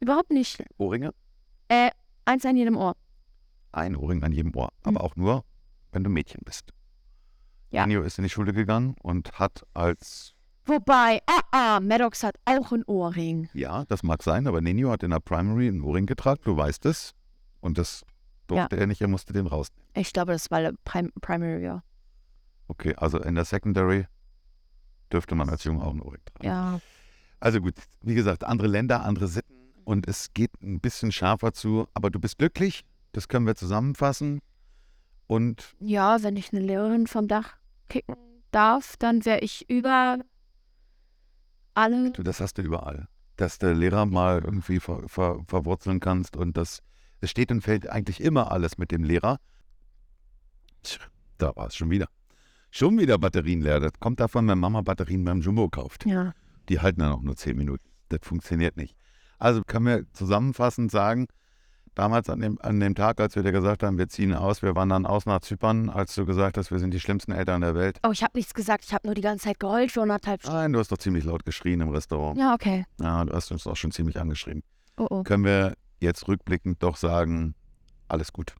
[0.00, 0.62] überhaupt nicht.
[0.78, 1.14] Ohrringe?
[1.68, 1.90] Äh,
[2.24, 2.94] eins an jedem Ohr.
[3.72, 4.70] Ein Ohrring an jedem Ohr.
[4.82, 5.44] Aber auch nur,
[5.92, 6.70] wenn du Mädchen bist.
[7.70, 7.86] Ja.
[7.86, 10.34] Nio ist in die Schule gegangen und hat als,
[10.66, 13.48] Wobei, ah, ah, Maddox hat auch ein Ohrring.
[13.52, 16.86] ja, das mag sein, aber Nenio hat in der Primary einen Ohrring getragen, du weißt
[16.86, 17.12] es.
[17.60, 18.04] Und das
[18.46, 19.88] durfte er nicht, er musste den rausnehmen.
[19.94, 21.82] Ich glaube, das war Prim Primary, ja.
[22.68, 24.06] Okay, also in der Secondary
[25.12, 26.46] dürfte man als Junge auch einen Ohrring tragen.
[26.46, 26.80] Ja,
[27.40, 31.86] Also gut, wie gesagt, andere Länder, andere Sitten und es geht ein bisschen schärfer zu,
[31.94, 34.40] aber du bist glücklich, das können wir zusammenfassen.
[35.26, 37.56] Und Ja, wenn ich eine Lehrerin vom Dach
[37.88, 38.16] kicken
[38.50, 40.18] darf, dann wäre ich über
[41.74, 42.12] alle.
[42.12, 43.08] du, das hast du überall.
[43.36, 46.82] Dass der Lehrer mal irgendwie ver, ver, verwurzeln kannst und das,
[47.24, 49.38] es steht und fällt eigentlich immer alles mit dem Lehrer.
[51.38, 52.08] Da war es schon wieder.
[52.70, 53.80] Schon wieder Batterien leer.
[53.80, 56.06] Das kommt davon, wenn Mama Batterien beim Jumbo kauft.
[56.06, 56.34] Ja.
[56.68, 57.84] Die halten dann auch nur 10 Minuten.
[58.08, 58.96] Das funktioniert nicht.
[59.38, 61.26] Also können wir zusammenfassend sagen,
[61.94, 64.74] damals an dem, an dem Tag, als wir dir gesagt haben, wir ziehen aus, wir
[64.74, 67.98] wandern aus nach Zypern, als du gesagt hast, wir sind die schlimmsten Eltern der Welt.
[68.06, 68.84] Oh, ich habe nichts gesagt.
[68.84, 70.58] Ich habe nur die ganze Zeit geheult für anderthalb Stunden.
[70.58, 72.38] Nein, du hast doch ziemlich laut geschrien im Restaurant.
[72.38, 72.84] Ja, okay.
[73.00, 74.62] Ja, du hast uns auch schon ziemlich angeschrien.
[74.96, 75.22] Oh, oh.
[75.22, 75.74] Können wir
[76.04, 77.54] jetzt rückblickend doch sagen,
[78.08, 78.54] alles gut,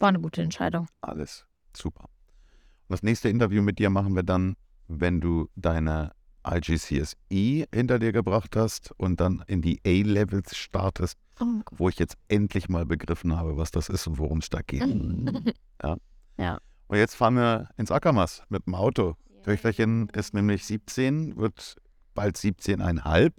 [0.00, 0.86] War eine gute Entscheidung.
[1.00, 1.44] alles
[1.76, 2.04] super.
[2.04, 4.54] Und das nächste Interview mit dir machen wir dann,
[4.86, 6.12] wenn du deine
[6.46, 11.18] IGCSE hinter dir gebracht hast und dann in die A-Levels startest.
[11.40, 14.60] Oh, wo ich jetzt endlich mal begriffen habe, was das ist und worum es da
[14.62, 14.82] geht.
[15.82, 15.96] ja.
[16.38, 16.58] Ja.
[16.86, 19.16] Und jetzt fahren wir ins Ackermaß mit dem Auto.
[19.42, 21.76] Töchterchen ist nämlich 17, wird
[22.14, 23.32] bald 17,5.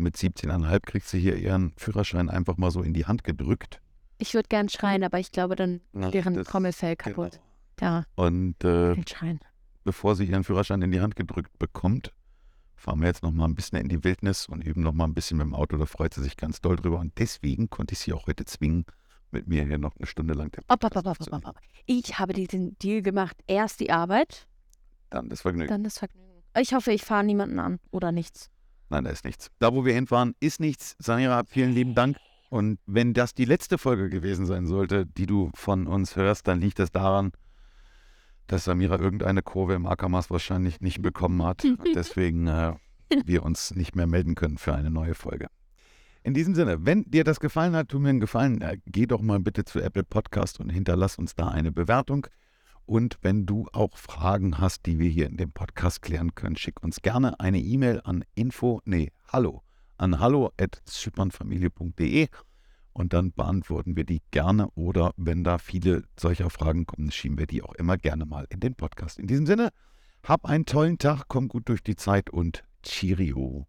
[0.00, 3.80] Mit 17,5 kriegt sie hier ihren Führerschein einfach mal so in die Hand gedrückt.
[4.18, 7.40] Ich würde gern schreien, aber ich glaube, dann Na, wäre ein Trommelfell kaputt.
[7.76, 7.90] Genau.
[7.98, 8.94] Ja, Und äh,
[9.84, 12.12] bevor sie ihren Führerschein in die Hand gedrückt bekommt,
[12.76, 15.14] fahren wir jetzt noch mal ein bisschen in die Wildnis und üben noch mal ein
[15.14, 15.76] bisschen mit dem Auto.
[15.76, 16.98] Da freut sie sich ganz doll drüber.
[16.98, 18.84] Und deswegen konnte ich sie auch heute zwingen,
[19.30, 21.60] mit mir hier noch eine Stunde lang den Op, op, op.
[21.86, 23.36] Ich habe diesen Deal gemacht.
[23.46, 24.48] Erst die Arbeit,
[25.10, 25.68] Dann das Vergnügen.
[25.68, 26.42] dann das Vergnügen.
[26.58, 28.50] Ich hoffe, ich fahre niemanden an oder nichts.
[28.90, 29.50] Nein, da ist nichts.
[29.60, 30.96] Da, wo wir hinfahren, ist nichts.
[30.98, 32.16] Samira, vielen lieben Dank.
[32.50, 36.60] Und wenn das die letzte Folge gewesen sein sollte, die du von uns hörst, dann
[36.60, 37.30] liegt es daran,
[38.48, 41.64] dass Samira irgendeine Kurve im Ackermaß wahrscheinlich nicht bekommen hat.
[41.64, 42.74] Und deswegen äh,
[43.24, 45.46] wir uns nicht mehr melden können für eine neue Folge.
[46.24, 49.22] In diesem Sinne, wenn dir das gefallen hat, tu mir einen Gefallen, äh, geh doch
[49.22, 52.26] mal bitte zu Apple Podcast und hinterlass uns da eine Bewertung.
[52.90, 56.82] Und wenn du auch Fragen hast, die wir hier in dem Podcast klären können, schick
[56.82, 59.62] uns gerne eine E-Mail an info, nee, hallo,
[59.96, 62.26] an hallo.zypernfamilie.de
[62.92, 67.46] und dann beantworten wir die gerne oder wenn da viele solcher Fragen kommen, schieben wir
[67.46, 69.20] die auch immer gerne mal in den Podcast.
[69.20, 69.68] In diesem Sinne,
[70.24, 73.68] hab einen tollen Tag, komm gut durch die Zeit und Cheerio.